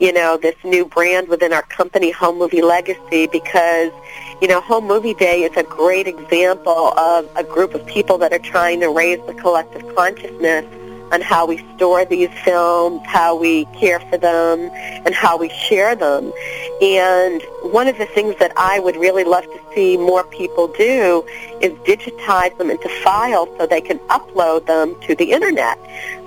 you 0.00 0.12
know, 0.14 0.38
this 0.38 0.56
new 0.64 0.86
brand 0.86 1.28
within 1.28 1.52
our 1.52 1.62
company, 1.62 2.10
Home 2.10 2.38
Movie 2.38 2.62
Legacy, 2.62 3.26
because, 3.26 3.92
you 4.40 4.48
know, 4.48 4.62
Home 4.62 4.86
Movie 4.86 5.12
Day 5.12 5.42
is 5.42 5.54
a 5.58 5.62
great 5.62 6.08
example 6.08 6.98
of 6.98 7.28
a 7.36 7.44
group 7.44 7.74
of 7.74 7.84
people 7.86 8.16
that 8.18 8.32
are 8.32 8.38
trying 8.38 8.80
to 8.80 8.88
raise 8.88 9.24
the 9.26 9.34
collective 9.34 9.94
consciousness 9.94 10.64
on 11.12 11.20
how 11.20 11.44
we 11.44 11.58
store 11.76 12.04
these 12.04 12.30
films, 12.44 13.02
how 13.04 13.36
we 13.36 13.66
care 13.78 14.00
for 14.00 14.16
them, 14.16 14.70
and 15.04 15.14
how 15.14 15.36
we 15.36 15.50
share 15.50 15.94
them. 15.94 16.32
And 16.80 17.42
one 17.62 17.88
of 17.88 17.98
the 17.98 18.06
things 18.06 18.36
that 18.38 18.52
I 18.56 18.78
would 18.78 18.96
really 18.96 19.24
love 19.24 19.44
to 19.44 19.60
see 19.74 19.98
more 19.98 20.24
people 20.24 20.68
do 20.68 21.26
is 21.60 21.72
digitize 21.80 22.56
them 22.56 22.70
into 22.70 22.88
files 23.02 23.50
so 23.58 23.66
they 23.66 23.82
can 23.82 23.98
upload 24.08 24.66
them 24.66 24.98
to 25.02 25.14
the 25.14 25.32
internet. 25.32 25.78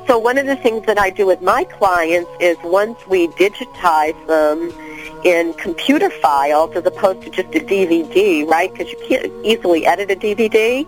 So 0.05 0.19
one 0.19 0.37
of 0.37 0.45
the 0.45 0.55
things 0.55 0.85
that 0.85 0.99
I 0.99 1.09
do 1.09 1.25
with 1.25 1.41
my 1.41 1.63
clients 1.63 2.29
is 2.39 2.57
once 2.63 2.99
we 3.07 3.29
digitize 3.29 4.27
them 4.27 4.71
in 5.23 5.53
computer 5.53 6.09
files 6.09 6.75
as 6.75 6.85
opposed 6.85 7.23
to 7.23 7.29
just 7.29 7.55
a 7.55 7.59
DVD, 7.59 8.45
right? 8.47 8.71
Because 8.71 8.91
you 8.91 8.99
can't 9.07 9.31
easily 9.43 9.85
edit 9.85 10.11
a 10.11 10.15
DVD 10.15 10.85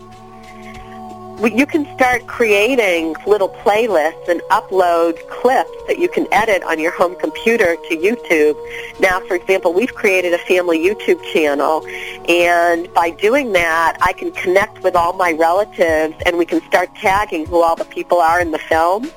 you 1.43 1.65
can 1.65 1.85
start 1.95 2.27
creating 2.27 3.15
little 3.27 3.49
playlists 3.49 4.27
and 4.29 4.41
upload 4.51 5.15
clips 5.29 5.71
that 5.87 5.99
you 5.99 6.07
can 6.07 6.27
edit 6.31 6.63
on 6.63 6.79
your 6.79 6.91
home 6.91 7.15
computer 7.15 7.75
to 7.75 7.97
YouTube. 7.97 8.55
Now, 8.99 9.19
for 9.19 9.35
example, 9.35 9.73
we've 9.73 9.93
created 9.93 10.33
a 10.33 10.37
family 10.37 10.79
YouTube 10.79 11.21
channel, 11.33 11.85
and 12.29 12.91
by 12.93 13.09
doing 13.09 13.51
that, 13.53 13.97
I 14.01 14.13
can 14.13 14.31
connect 14.31 14.81
with 14.81 14.95
all 14.95 15.13
my 15.13 15.33
relatives, 15.33 16.15
and 16.25 16.37
we 16.37 16.45
can 16.45 16.61
start 16.67 16.93
tagging 16.95 17.45
who 17.45 17.61
all 17.61 17.75
the 17.75 17.85
people 17.85 18.19
are 18.19 18.39
in 18.39 18.51
the 18.51 18.59
film. 18.59 19.09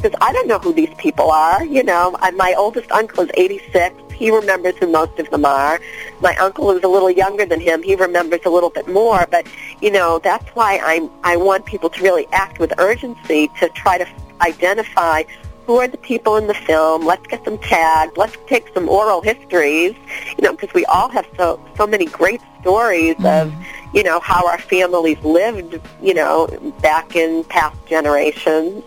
Because 0.00 0.18
I 0.20 0.32
don't 0.32 0.48
know 0.48 0.58
who 0.58 0.72
these 0.72 0.92
people 0.96 1.30
are. 1.30 1.64
You 1.64 1.82
know, 1.82 2.16
my 2.34 2.54
oldest 2.56 2.90
uncle 2.90 3.24
is 3.24 3.30
86 3.34 3.94
he 4.18 4.32
remembers 4.32 4.76
who 4.78 4.88
most 4.88 5.18
of 5.20 5.30
them 5.30 5.44
are. 5.44 5.80
My 6.20 6.34
uncle 6.36 6.72
is 6.72 6.82
a 6.82 6.88
little 6.88 7.10
younger 7.10 7.46
than 7.46 7.60
him. 7.60 7.84
He 7.84 7.94
remembers 7.94 8.40
a 8.44 8.50
little 8.50 8.70
bit 8.70 8.88
more. 8.88 9.26
But, 9.30 9.46
you 9.80 9.92
know, 9.92 10.18
that's 10.18 10.44
why 10.56 10.80
I'm, 10.82 11.08
I 11.22 11.36
want 11.36 11.66
people 11.66 11.88
to 11.90 12.02
really 12.02 12.26
act 12.32 12.58
with 12.58 12.72
urgency 12.78 13.48
to 13.60 13.68
try 13.70 13.96
to 13.96 14.06
identify 14.40 15.22
who 15.66 15.76
are 15.76 15.86
the 15.86 15.98
people 15.98 16.36
in 16.36 16.48
the 16.48 16.54
film. 16.54 17.06
Let's 17.06 17.26
get 17.28 17.44
them 17.44 17.58
tagged. 17.58 18.16
Let's 18.16 18.36
take 18.48 18.66
some 18.74 18.88
oral 18.88 19.20
histories, 19.20 19.94
you 20.36 20.42
know, 20.42 20.52
because 20.52 20.74
we 20.74 20.84
all 20.86 21.08
have 21.10 21.26
so, 21.36 21.64
so 21.76 21.86
many 21.86 22.06
great 22.06 22.40
stories 22.60 23.14
mm. 23.16 23.42
of, 23.42 23.54
you 23.94 24.02
know, 24.02 24.18
how 24.18 24.48
our 24.48 24.58
families 24.58 25.22
lived, 25.22 25.78
you 26.02 26.14
know, 26.14 26.48
back 26.80 27.14
in 27.14 27.44
past 27.44 27.76
generations. 27.86 28.82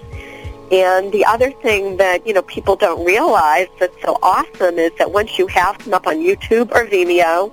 And 0.71 1.11
the 1.11 1.25
other 1.25 1.51
thing 1.51 1.97
that, 1.97 2.25
you 2.25 2.33
know, 2.33 2.41
people 2.43 2.77
don't 2.77 3.05
realize 3.05 3.67
that's 3.79 4.01
so 4.01 4.17
awesome 4.23 4.79
is 4.79 4.91
that 4.97 5.11
once 5.11 5.37
you 5.37 5.47
have 5.47 5.77
them 5.83 5.93
up 5.93 6.07
on 6.07 6.17
YouTube 6.17 6.71
or 6.71 6.85
Vimeo, 6.85 7.51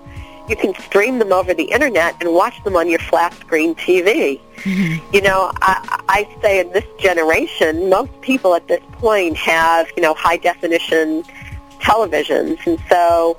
you 0.49 0.57
can 0.57 0.75
stream 0.81 1.19
them 1.19 1.33
over 1.33 1.53
the 1.53 1.65
internet 1.65 2.17
and 2.21 2.33
watch 2.33 2.63
them 2.65 2.77
on 2.77 2.89
your 2.89 3.01
flat 3.01 3.35
screen 3.35 3.75
TV. 3.75 4.41
Mm-hmm. 4.59 5.15
You 5.15 5.23
know, 5.23 5.51
I, 5.57 6.03
I 6.09 6.41
say 6.41 6.61
in 6.61 6.73
this 6.73 6.87
generation, 6.99 7.91
most 7.91 8.19
people 8.23 8.55
at 8.55 8.67
this 8.69 8.83
point 8.93 9.37
have, 9.37 9.91
you 9.97 10.03
know, 10.03 10.15
high 10.15 10.39
definition 10.39 11.25
televisions. 11.81 12.65
And 12.67 12.79
so 12.89 13.37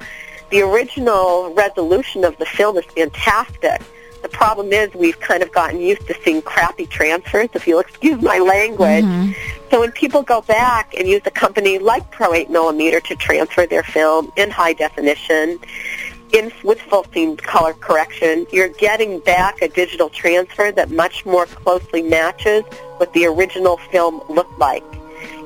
the 0.51 0.61
original 0.61 1.53
resolution 1.53 2.23
of 2.23 2.37
the 2.37 2.45
film 2.45 2.77
is 2.77 2.85
fantastic. 2.85 3.81
The 4.21 4.29
problem 4.29 4.73
is 4.73 4.93
we've 4.93 5.19
kind 5.19 5.41
of 5.41 5.51
gotten 5.51 5.79
used 5.79 6.05
to 6.07 6.15
seeing 6.23 6.41
crappy 6.41 6.85
transfers, 6.85 7.49
if 7.53 7.65
you'll 7.65 7.79
excuse 7.79 8.21
my 8.21 8.37
language. 8.39 9.05
Mm-hmm. 9.05 9.31
So 9.69 9.79
when 9.79 9.91
people 9.91 10.23
go 10.23 10.41
back 10.41 10.95
and 10.95 11.08
use 11.08 11.21
a 11.25 11.32
company 11.32 11.77
like 11.77 12.10
Pro 12.10 12.34
8 12.34 12.49
millimeter 12.49 12.99
to 13.01 13.15
transfer 13.15 13.67
their 13.67 13.84
film 13.84 14.32
in 14.36 14.49
high 14.49 14.73
definition, 14.73 15.60
in 16.34 16.51
with 16.63 16.82
full 16.82 17.05
scene 17.13 17.38
color 17.38 17.73
correction, 17.73 18.47
you're 18.51 18.69
getting 18.69 19.19
back 19.19 19.62
a 19.62 19.67
digital 19.67 20.10
transfer 20.10 20.71
that 20.71 20.89
much 20.89 21.25
more 21.25 21.45
closely 21.45 22.01
matches 22.01 22.63
what 22.97 23.13
the 23.13 23.25
original 23.25 23.77
film 23.91 24.21
looked 24.29 24.58
like. 24.60 24.84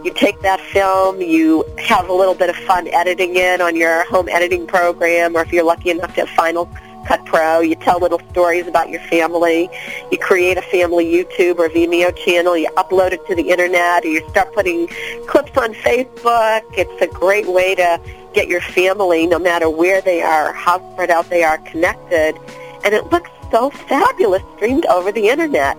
You 0.03 0.13
take 0.13 0.39
that 0.41 0.59
film, 0.59 1.21
you 1.21 1.65
have 1.77 2.09
a 2.09 2.13
little 2.13 2.35
bit 2.35 2.49
of 2.49 2.55
fun 2.55 2.87
editing 2.89 3.35
it 3.35 3.61
on 3.61 3.75
your 3.75 4.05
home 4.05 4.29
editing 4.29 4.67
program, 4.67 5.35
or 5.35 5.41
if 5.41 5.51
you're 5.51 5.63
lucky 5.63 5.89
enough 5.89 6.13
to 6.15 6.21
have 6.21 6.29
Final 6.29 6.65
Cut 7.05 7.25
Pro. 7.25 7.59
You 7.59 7.75
tell 7.75 7.99
little 7.99 8.21
stories 8.31 8.67
about 8.67 8.89
your 8.89 9.01
family. 9.01 9.69
You 10.11 10.17
create 10.17 10.57
a 10.57 10.61
family 10.61 11.05
YouTube 11.05 11.59
or 11.59 11.69
Vimeo 11.69 12.15
channel. 12.15 12.57
You 12.57 12.69
upload 12.71 13.11
it 13.11 13.25
to 13.27 13.35
the 13.35 13.49
internet, 13.49 14.05
or 14.05 14.07
you 14.07 14.27
start 14.29 14.53
putting 14.53 14.87
clips 15.27 15.57
on 15.57 15.73
Facebook. 15.73 16.63
It's 16.77 17.01
a 17.01 17.07
great 17.07 17.47
way 17.47 17.75
to 17.75 17.99
get 18.33 18.47
your 18.47 18.61
family, 18.61 19.27
no 19.27 19.39
matter 19.39 19.69
where 19.69 20.01
they 20.01 20.21
are, 20.21 20.53
how 20.53 20.79
spread 20.93 21.09
out 21.11 21.29
they 21.29 21.43
are, 21.43 21.57
connected. 21.59 22.35
And 22.83 22.93
it 22.93 23.11
looks 23.11 23.29
so 23.51 23.69
fabulous 23.69 24.41
streamed 24.55 24.85
over 24.87 25.11
the 25.11 25.29
internet. 25.29 25.77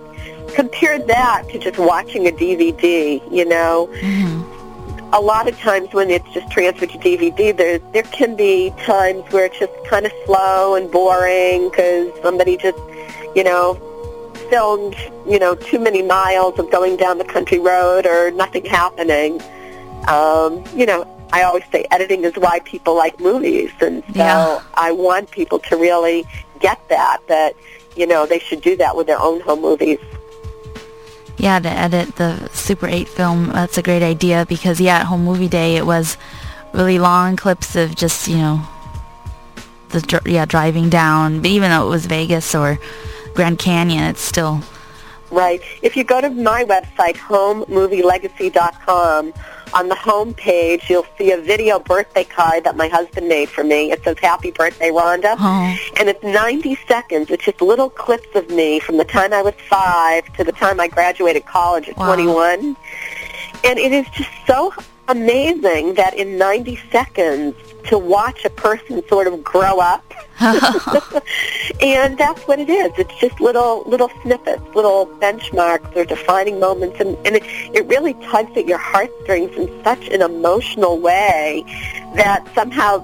Compare 0.55 0.99
that 0.99 1.43
to 1.49 1.59
just 1.59 1.77
watching 1.77 2.27
a 2.27 2.31
DVD, 2.31 3.21
you 3.31 3.45
know. 3.45 3.89
Mm-hmm 3.93 4.54
a 5.15 5.21
lot 5.21 5.47
of 5.47 5.57
times 5.59 5.93
when 5.93 6.09
it's 6.09 6.29
just 6.33 6.51
transferred 6.51 6.89
to 6.89 6.97
DVD, 6.97 7.55
there 7.55 7.79
there 7.93 8.03
can 8.03 8.35
be 8.35 8.73
times 8.83 9.23
where 9.31 9.45
it's 9.45 9.57
just 9.57 9.71
kind 9.89 10.05
of 10.05 10.11
slow 10.25 10.75
and 10.75 10.91
boring 10.91 11.69
because 11.69 12.11
somebody 12.21 12.57
just, 12.57 12.77
you 13.33 13.43
know, 13.43 13.75
filmed, 14.49 14.95
you 15.25 15.39
know, 15.39 15.55
too 15.55 15.79
many 15.79 16.01
miles 16.01 16.59
of 16.59 16.69
going 16.69 16.97
down 16.97 17.17
the 17.17 17.23
country 17.23 17.59
road 17.59 18.05
or 18.05 18.29
nothing 18.31 18.65
happening. 18.65 19.41
Um, 20.09 20.61
you 20.75 20.85
know, 20.85 21.07
I 21.31 21.43
always 21.43 21.63
say 21.71 21.85
editing 21.91 22.25
is 22.25 22.35
why 22.35 22.59
people 22.59 22.93
like 22.95 23.17
movies, 23.17 23.71
and 23.79 24.03
so 24.07 24.13
yeah. 24.15 24.61
I 24.73 24.91
want 24.91 25.31
people 25.31 25.59
to 25.59 25.77
really 25.77 26.27
get 26.59 26.77
that 26.89 27.19
that 27.29 27.55
you 27.95 28.05
know 28.05 28.25
they 28.25 28.39
should 28.39 28.61
do 28.61 28.75
that 28.75 28.97
with 28.97 29.07
their 29.07 29.21
own 29.21 29.39
home 29.39 29.61
movies 29.61 29.99
yeah, 31.37 31.59
to 31.59 31.69
edit 31.69 32.15
the 32.15 32.49
Super 32.49 32.87
8 32.87 33.07
film, 33.07 33.47
that's 33.47 33.77
a 33.77 33.81
great 33.81 34.03
idea 34.03 34.45
because, 34.47 34.79
yeah, 34.79 34.99
at 34.99 35.05
Home 35.05 35.23
Movie 35.25 35.47
Day, 35.47 35.75
it 35.75 35.85
was 35.85 36.17
really 36.73 36.99
long 36.99 37.35
clips 37.35 37.75
of 37.75 37.95
just, 37.95 38.27
you 38.27 38.37
know, 38.37 38.61
the, 39.89 40.21
yeah, 40.25 40.45
driving 40.45 40.89
down. 40.89 41.41
But 41.41 41.51
even 41.51 41.71
though 41.71 41.85
it 41.87 41.89
was 41.89 42.05
Vegas 42.05 42.55
or 42.55 42.79
Grand 43.33 43.59
Canyon, 43.59 44.03
it's 44.03 44.21
still... 44.21 44.61
Right. 45.35 45.61
If 45.81 45.97
you 45.97 46.05
go 46.05 46.21
to 46.21 46.29
my 46.29 46.63
website, 46.63 47.17
homemovielegacy.com, 47.17 49.33
on 49.73 49.89
the 49.89 49.95
home 49.95 50.33
page, 50.33 50.89
you'll 50.89 51.05
see 51.17 51.31
a 51.31 51.41
video 51.41 51.79
birthday 51.79 52.23
card 52.23 52.63
that 52.63 52.77
my 52.77 52.87
husband 52.87 53.27
made 53.27 53.49
for 53.49 53.63
me. 53.63 53.91
It 53.91 54.03
says, 54.03 54.17
Happy 54.19 54.51
Birthday, 54.51 54.89
Rhonda. 54.89 55.35
Oh. 55.37 55.77
And 55.99 56.07
it's 56.07 56.23
90 56.23 56.75
seconds. 56.87 57.29
It's 57.29 57.43
just 57.43 57.61
little 57.61 57.89
clips 57.89 58.33
of 58.35 58.49
me 58.49 58.79
from 58.79 58.95
the 58.97 59.03
time 59.03 59.33
I 59.33 59.41
was 59.41 59.53
five 59.67 60.23
to 60.37 60.45
the 60.45 60.53
time 60.53 60.79
I 60.79 60.87
graduated 60.87 61.45
college 61.45 61.89
at 61.89 61.97
wow. 61.97 62.15
21. 62.15 62.77
And 63.65 63.79
it 63.79 63.91
is 63.91 64.07
just 64.13 64.29
so 64.47 64.73
amazing 65.07 65.95
that 65.95 66.13
in 66.15 66.37
90 66.37 66.79
seconds 66.91 67.55
to 67.85 67.97
watch 67.97 68.43
a 68.45 68.49
person 68.49 69.07
sort 69.07 69.27
of 69.27 69.43
grow 69.43 69.79
up 69.79 70.13
and 71.81 72.17
that's 72.17 72.41
what 72.43 72.59
it 72.59 72.69
is. 72.69 72.91
It's 72.97 73.15
just 73.19 73.39
little 73.39 73.83
little 73.87 74.11
snippets, 74.21 74.63
little 74.75 75.07
benchmarks 75.07 75.95
or 75.95 76.03
defining 76.03 76.59
moments, 76.59 76.99
and, 76.99 77.15
and 77.25 77.37
it, 77.37 77.43
it 77.73 77.85
really 77.87 78.13
tugs 78.15 78.55
at 78.57 78.67
your 78.67 78.77
heartstrings 78.77 79.55
in 79.55 79.83
such 79.83 80.07
an 80.09 80.21
emotional 80.21 80.99
way 80.99 81.63
that 82.15 82.45
somehow 82.53 82.99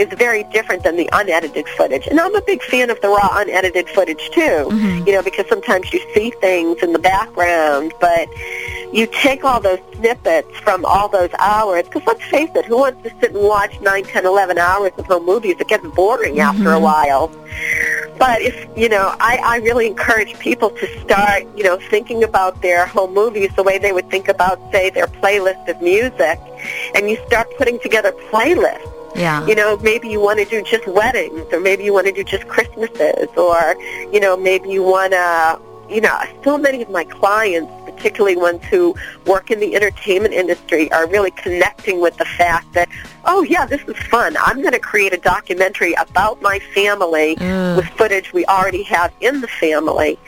is 0.00 0.08
very 0.18 0.44
different 0.44 0.82
than 0.82 0.96
the 0.96 1.08
unedited 1.12 1.68
footage. 1.68 2.06
And 2.06 2.18
I'm 2.18 2.34
a 2.34 2.42
big 2.42 2.62
fan 2.62 2.90
of 2.90 3.00
the 3.00 3.08
raw 3.08 3.28
unedited 3.32 3.88
footage 3.90 4.30
too, 4.30 4.40
mm-hmm. 4.40 5.06
you 5.06 5.12
know, 5.12 5.22
because 5.22 5.46
sometimes 5.48 5.92
you 5.92 6.00
see 6.14 6.30
things 6.40 6.82
in 6.82 6.92
the 6.92 6.98
background, 6.98 7.92
but 8.00 8.28
you 8.92 9.06
take 9.06 9.44
all 9.44 9.60
those 9.60 9.78
snippets 9.94 10.56
from 10.60 10.84
all 10.84 11.08
those 11.08 11.30
hours, 11.38 11.84
because 11.84 12.02
let's 12.06 12.24
face 12.24 12.50
it, 12.54 12.64
who 12.64 12.78
wants 12.78 13.02
to 13.02 13.10
sit 13.20 13.32
and 13.34 13.42
watch 13.42 13.78
9, 13.80 14.04
10, 14.04 14.26
11 14.26 14.58
hours 14.58 14.92
of 14.96 15.06
home 15.06 15.26
movies? 15.26 15.56
It 15.60 15.68
gets 15.68 15.86
boring 15.88 16.34
mm-hmm. 16.34 16.40
after 16.40 16.72
a 16.72 16.80
while. 16.80 17.28
But 18.18 18.42
if, 18.42 18.68
you 18.76 18.88
know, 18.88 19.14
I, 19.18 19.40
I 19.42 19.56
really 19.58 19.86
encourage 19.86 20.38
people 20.38 20.70
to 20.70 21.00
start, 21.00 21.44
you 21.56 21.64
know, 21.64 21.78
thinking 21.88 22.22
about 22.22 22.60
their 22.60 22.84
home 22.86 23.14
movies 23.14 23.50
the 23.56 23.62
way 23.62 23.78
they 23.78 23.92
would 23.92 24.10
think 24.10 24.28
about, 24.28 24.58
say, 24.72 24.90
their 24.90 25.06
playlist 25.06 25.68
of 25.68 25.80
music, 25.80 26.38
and 26.94 27.08
you 27.08 27.16
start 27.26 27.48
putting 27.56 27.78
together 27.80 28.12
playlists. 28.30 28.99
Yeah. 29.14 29.46
You 29.46 29.54
know, 29.54 29.76
maybe 29.78 30.08
you 30.08 30.20
want 30.20 30.38
to 30.38 30.44
do 30.44 30.62
just 30.62 30.86
weddings, 30.86 31.46
or 31.52 31.60
maybe 31.60 31.84
you 31.84 31.92
want 31.92 32.06
to 32.06 32.12
do 32.12 32.24
just 32.24 32.46
Christmases, 32.48 33.28
or, 33.36 33.76
you 34.12 34.20
know, 34.20 34.36
maybe 34.36 34.70
you 34.70 34.82
want 34.82 35.12
to, 35.12 35.60
you 35.88 36.00
know, 36.00 36.20
so 36.44 36.56
many 36.56 36.82
of 36.82 36.90
my 36.90 37.04
clients 37.04 37.70
particularly 38.00 38.36
ones 38.36 38.64
who 38.64 38.94
work 39.26 39.50
in 39.50 39.60
the 39.60 39.76
entertainment 39.76 40.32
industry, 40.32 40.90
are 40.90 41.06
really 41.08 41.30
connecting 41.32 42.00
with 42.00 42.16
the 42.16 42.24
fact 42.24 42.72
that, 42.72 42.88
oh 43.26 43.42
yeah, 43.42 43.66
this 43.66 43.82
is 43.82 43.96
fun. 44.04 44.36
I'm 44.40 44.62
going 44.62 44.72
to 44.72 44.78
create 44.80 45.12
a 45.12 45.18
documentary 45.18 45.92
about 45.94 46.40
my 46.40 46.60
family 46.72 47.36
mm. 47.36 47.76
with 47.76 47.86
footage 47.88 48.32
we 48.32 48.46
already 48.46 48.82
have 48.84 49.12
in 49.20 49.42
the 49.42 49.48
family. 49.48 50.18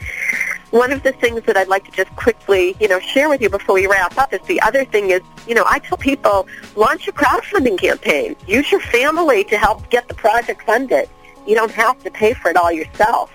One 0.73 0.91
of 0.91 1.03
the 1.03 1.13
things 1.13 1.43
that 1.45 1.57
I'd 1.57 1.69
like 1.69 1.85
to 1.85 1.91
just 1.93 2.15
quickly, 2.17 2.77
you 2.81 2.89
know, 2.89 2.99
share 2.99 3.29
with 3.29 3.41
you 3.41 3.49
before 3.49 3.75
we 3.77 3.87
wrap 3.87 4.19
up 4.19 4.33
is 4.33 4.41
the 4.43 4.61
other 4.61 4.85
thing 4.85 5.11
is, 5.11 5.23
you 5.47 5.55
know, 5.55 5.65
I 5.67 5.79
tell 5.79 5.97
people, 5.97 6.47
launch 6.77 7.07
a 7.09 7.13
crowdfunding 7.13 7.79
campaign. 7.79 8.37
Use 8.47 8.73
your 8.73 8.81
family 8.81 9.45
to 9.45 9.57
help 9.57 9.89
get 9.91 10.09
the 10.09 10.15
project 10.15 10.63
funded. 10.63 11.09
You 11.47 11.55
don't 11.55 11.71
have 11.73 12.03
to 12.05 12.11
pay 12.11 12.35
for 12.35 12.51
it 12.51 12.57
all 12.57 12.73
yourself. 12.73 13.31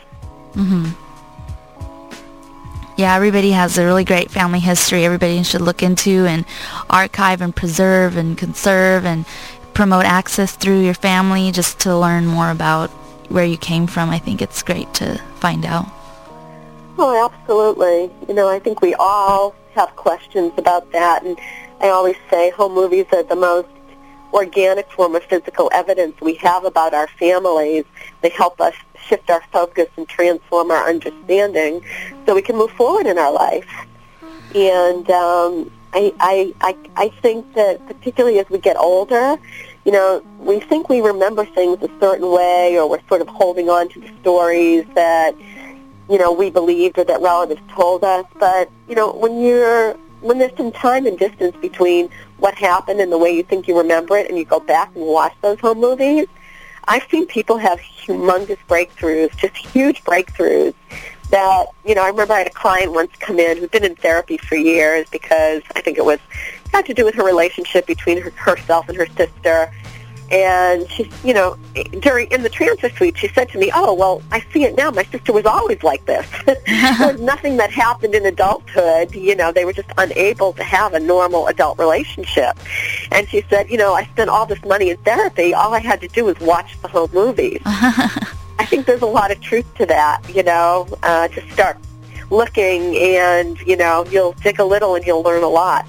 Mm-hmm 0.53 1.03
yeah, 2.97 3.13
everybody 3.13 3.51
has 3.51 3.77
a 3.77 3.85
really 3.85 4.03
great 4.03 4.31
family 4.31 4.59
history. 4.59 5.05
Everybody 5.05 5.43
should 5.43 5.61
look 5.61 5.83
into 5.83 6.25
and 6.25 6.45
archive 6.89 7.41
and 7.41 7.55
preserve 7.55 8.17
and 8.17 8.35
conserve 8.35 9.05
and 9.05 9.25
promote 9.75 10.05
access 10.05 10.55
through 10.55 10.81
your 10.81 10.95
family 10.95 11.51
just 11.51 11.79
to 11.81 11.95
learn 11.95 12.25
more 12.25 12.49
about 12.49 12.89
where 13.29 13.45
you 13.45 13.55
came 13.55 13.85
from. 13.85 14.09
I 14.09 14.17
think 14.17 14.41
it's 14.41 14.63
great 14.63 14.91
to 14.95 15.21
find 15.35 15.63
out. 15.63 15.85
Oh, 16.99 17.29
absolutely. 17.31 18.11
You 18.27 18.33
know, 18.33 18.47
I 18.49 18.59
think 18.59 18.81
we 18.81 18.95
all 18.95 19.53
have 19.75 19.95
questions 19.95 20.51
about 20.57 20.91
that, 20.93 21.23
and 21.23 21.37
I 21.79 21.89
always 21.89 22.15
say 22.29 22.49
home 22.49 22.73
movies 22.73 23.05
are 23.11 23.21
the 23.21 23.35
most 23.35 23.67
organic 24.33 24.91
form 24.91 25.15
of 25.15 25.23
physical 25.23 25.69
evidence 25.73 26.19
we 26.21 26.33
have 26.35 26.65
about 26.65 26.93
our 26.93 27.07
families. 27.19 27.85
They 28.21 28.29
help 28.29 28.59
us 28.59 28.73
shift 29.07 29.29
our 29.29 29.43
focus 29.51 29.87
and 29.95 30.07
transform 30.07 30.71
our 30.71 30.87
understanding 30.89 31.85
so 32.25 32.35
we 32.35 32.41
can 32.41 32.55
move 32.55 32.71
forward 32.71 33.05
in 33.05 33.17
our 33.17 33.31
life. 33.31 33.69
And 34.55 35.09
um, 35.11 35.71
I, 35.93 36.13
I, 36.19 36.53
I, 36.61 36.75
I 36.95 37.09
think 37.21 37.53
that 37.53 37.85
particularly 37.87 38.39
as 38.39 38.49
we 38.49 38.57
get 38.57 38.75
older, 38.77 39.37
you 39.85 39.91
know, 39.91 40.23
we 40.39 40.59
think 40.59 40.89
we 40.89 41.01
remember 41.01 41.45
things 41.45 41.77
a 41.81 41.89
certain 41.99 42.29
way 42.31 42.77
or 42.77 42.89
we're 42.89 43.07
sort 43.07 43.21
of 43.21 43.27
holding 43.27 43.69
on 43.69 43.87
to 43.89 43.99
the 44.01 44.11
stories 44.21 44.85
that, 44.95 45.35
you 46.09 46.17
know, 46.17 46.31
we 46.31 46.49
believed 46.49 46.97
or 46.97 47.03
that 47.03 47.21
relatives 47.21 47.61
told 47.69 48.03
us. 48.03 48.25
But, 48.39 48.69
you 48.87 48.95
know, 48.95 49.11
when 49.11 49.41
you're, 49.41 49.93
when 50.21 50.39
there's 50.39 50.55
some 50.57 50.71
time 50.71 51.05
and 51.05 51.17
distance 51.17 51.55
between 51.57 52.09
what 52.37 52.55
happened 52.55 52.99
and 52.99 53.11
the 53.11 53.17
way 53.17 53.31
you 53.35 53.43
think 53.43 53.67
you 53.67 53.77
remember 53.77 54.17
it 54.17 54.29
and 54.29 54.37
you 54.37 54.45
go 54.45 54.59
back 54.59 54.95
and 54.95 55.05
watch 55.05 55.33
those 55.41 55.59
home 55.59 55.79
movies, 55.79 56.27
I've 56.87 57.03
seen 57.09 57.27
people 57.27 57.57
have 57.57 57.79
humongous 57.79 58.59
breakthroughs, 58.69 59.35
just 59.35 59.57
huge 59.57 60.03
breakthroughs 60.03 60.73
that, 61.31 61.65
you 61.85 61.93
know, 61.93 62.03
I 62.03 62.07
remember 62.07 62.33
I 62.33 62.39
had 62.39 62.47
a 62.47 62.51
client 62.51 62.93
once 62.93 63.11
come 63.19 63.39
in 63.39 63.57
who'd 63.57 63.71
been 63.71 63.83
in 63.83 63.95
therapy 63.95 64.37
for 64.37 64.55
years 64.55 65.07
because 65.09 65.61
I 65.75 65.81
think 65.81 65.97
it 65.97 66.05
was 66.05 66.19
had 66.71 66.85
to 66.85 66.93
do 66.93 67.05
with 67.05 67.15
her 67.15 67.23
relationship 67.23 67.85
between 67.85 68.21
her, 68.21 68.29
herself 68.31 68.87
and 68.87 68.97
her 68.97 69.07
sister. 69.07 69.71
And 70.29 70.89
she, 70.91 71.09
you 71.23 71.33
know, 71.33 71.57
during 72.01 72.29
in 72.31 72.43
the 72.43 72.49
transfer 72.49 72.89
suite, 72.89 73.17
she 73.17 73.29
said 73.29 73.49
to 73.49 73.57
me, 73.57 73.71
"Oh, 73.73 73.93
well, 73.93 74.21
I 74.31 74.41
see 74.51 74.63
it 74.65 74.75
now. 74.75 74.91
My 74.91 75.03
sister 75.03 75.31
was 75.31 75.45
always 75.45 75.81
like 75.83 76.05
this. 76.05 76.27
there 76.45 77.13
was 77.13 77.21
nothing 77.33 77.57
that 77.57 77.71
happened 77.71 78.13
in 78.13 78.25
adulthood. 78.25 79.15
You 79.15 79.35
know, 79.35 79.51
they 79.51 79.63
were 79.63 79.73
just 79.73 79.89
unable 79.97 80.51
to 80.53 80.63
have 80.63 80.93
a 80.93 80.99
normal 80.99 81.47
adult 81.47 81.79
relationship." 81.79 82.57
And 83.11 83.27
she 83.29 83.43
said, 83.49 83.69
"You 83.69 83.77
know, 83.77 83.93
I 83.93 84.05
spent 84.05 84.29
all 84.29 84.45
this 84.45 84.63
money 84.65 84.89
in 84.89 84.97
therapy. 84.97 85.53
All 85.53 85.73
I 85.73 85.79
had 85.79 86.01
to 86.01 86.07
do 86.09 86.25
was 86.25 86.37
watch 86.39 86.77
the 86.81 86.89
home 86.89 87.09
movies." 87.13 87.61
I 87.65 88.65
think 88.65 88.85
there's 88.85 89.03
a 89.03 89.05
lot 89.05 89.31
of 89.31 89.39
truth 89.39 89.71
to 89.75 89.85
that. 89.85 90.21
You 90.33 90.43
know, 90.43 90.87
uh, 91.03 91.29
to 91.29 91.51
start 91.51 91.77
looking, 92.29 92.97
and 92.97 93.57
you 93.61 93.77
know, 93.77 94.05
you'll 94.09 94.33
dig 94.33 94.59
a 94.59 94.65
little 94.65 94.95
and 94.95 95.05
you'll 95.05 95.23
learn 95.23 95.43
a 95.43 95.49
lot. 95.49 95.87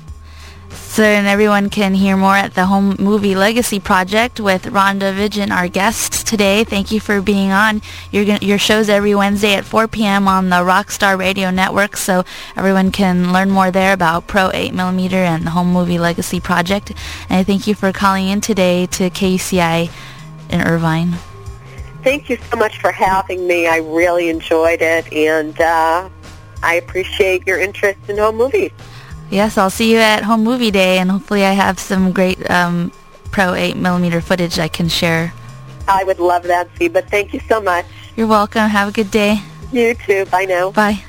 So, 0.71 1.03
and 1.03 1.27
everyone 1.27 1.71
can 1.71 1.95
hear 1.95 2.17
more 2.17 2.35
at 2.35 2.55
the 2.55 2.67
Home 2.67 2.97
Movie 2.99 3.35
Legacy 3.35 3.79
Project 3.79 4.41
with 4.41 4.65
Rhonda 4.65 5.15
Vigeant, 5.15 5.53
our 5.53 5.69
guest 5.69 6.27
today. 6.27 6.65
Thank 6.65 6.91
you 6.91 7.01
for 7.01 7.23
being 7.23 7.53
on. 7.53 7.83
Your, 8.11 8.25
your 8.25 8.59
show's 8.59 8.89
every 8.89 9.15
Wednesday 9.15 9.55
at 9.55 9.65
4 9.65 9.89
p.m. 9.89 10.27
on 10.27 10.51
the 10.51 10.57
Rockstar 10.57 11.19
Radio 11.19 11.51
Network, 11.51 11.97
so 11.97 12.25
everyone 12.57 12.91
can 12.91 13.33
learn 13.33 13.51
more 13.51 13.71
there 13.71 13.93
about 13.93 14.27
Pro 14.27 14.51
8mm 14.51 15.13
and 15.13 15.47
the 15.47 15.51
Home 15.51 15.73
Movie 15.73 15.99
Legacy 15.99 16.41
Project. 16.41 16.91
And 17.31 17.39
I 17.39 17.45
thank 17.45 17.67
you 17.67 17.75
for 17.75 17.93
calling 17.93 18.29
in 18.29 18.41
today 18.41 18.87
to 18.87 19.09
KUCI 19.11 19.91
in 20.51 20.61
Irvine. 20.61 21.15
Thank 22.03 22.29
you 22.29 22.39
so 22.51 22.57
much 22.57 22.79
for 22.79 22.93
having 22.93 23.47
me. 23.47 23.67
I 23.67 23.79
really 23.79 24.29
enjoyed 24.29 24.83
it, 24.83 25.13
and 25.13 25.61
uh, 25.61 26.09
I 26.63 26.75
appreciate 26.75 27.47
your 27.47 27.59
interest 27.59 27.99
in 28.09 28.19
home 28.19 28.37
movies. 28.37 28.73
Yes, 29.31 29.59
I'll 29.59 29.71
see 29.71 29.93
you 29.93 29.99
at 29.99 30.23
Home 30.25 30.43
Movie 30.43 30.71
Day, 30.71 30.99
and 30.99 31.11
hopefully 31.11 31.45
I 31.45 31.53
have 31.53 31.79
some 31.79 32.13
great 32.13 32.51
um, 32.51 32.93
Pro 33.31 33.55
8 33.55 33.77
millimeter 33.77 34.21
footage 34.21 34.59
I 34.59 34.69
can 34.69 34.89
share. 34.89 35.33
I 35.87 36.05
would 36.05 36.19
love 36.19 36.45
that, 36.45 36.69
See, 36.79 36.89
but 36.89 37.09
thank 37.11 37.35
you 37.35 37.41
so 37.49 37.61
much. 37.61 37.87
You're 38.17 38.27
welcome. 38.27 38.69
Have 38.69 38.89
a 38.89 38.93
good 38.93 39.11
day. 39.11 39.43
You 39.73 39.95
too. 39.95 40.25
Bye 40.27 40.47
now. 40.47 40.71
Bye. 40.71 41.05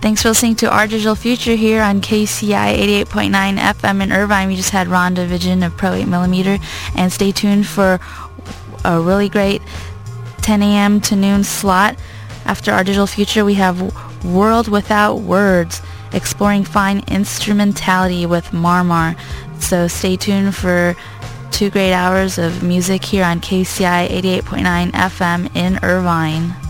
Thanks 0.00 0.22
for 0.22 0.30
listening 0.30 0.56
to 0.56 0.70
Our 0.70 0.88
Digital 0.88 1.14
Future 1.14 1.54
here 1.54 1.80
on 1.80 2.00
KUCI 2.00 3.04
88.9 3.06 3.56
FM 3.58 4.02
in 4.02 4.10
Irvine. 4.10 4.48
We 4.48 4.56
just 4.56 4.70
had 4.70 4.88
Rhonda 4.88 5.24
Vigeant 5.26 5.62
of 5.62 5.76
Pro 5.76 5.92
8 5.92 6.06
millimeter, 6.08 6.58
and 6.96 7.12
stay 7.12 7.30
tuned 7.30 7.68
for 7.68 8.00
a 8.84 9.00
really 9.00 9.28
great 9.28 9.62
10 10.38 10.62
a.m. 10.62 11.00
to 11.02 11.14
noon 11.14 11.44
slot. 11.44 11.96
After 12.44 12.72
Our 12.72 12.82
Digital 12.82 13.06
Future, 13.06 13.44
we 13.44 13.54
have 13.54 14.24
World 14.24 14.66
Without 14.66 15.20
Words, 15.20 15.80
exploring 16.12 16.64
fine 16.64 17.00
instrumentality 17.08 18.26
with 18.26 18.52
Marmar. 18.52 19.16
So 19.60 19.88
stay 19.88 20.16
tuned 20.16 20.54
for 20.54 20.94
two 21.50 21.70
great 21.70 21.92
hours 21.92 22.38
of 22.38 22.62
music 22.62 23.04
here 23.04 23.24
on 23.24 23.40
KUCI 23.40 24.08
88.9 24.08 24.90
FM 24.92 25.56
in 25.56 25.78
Irvine. 25.82 26.61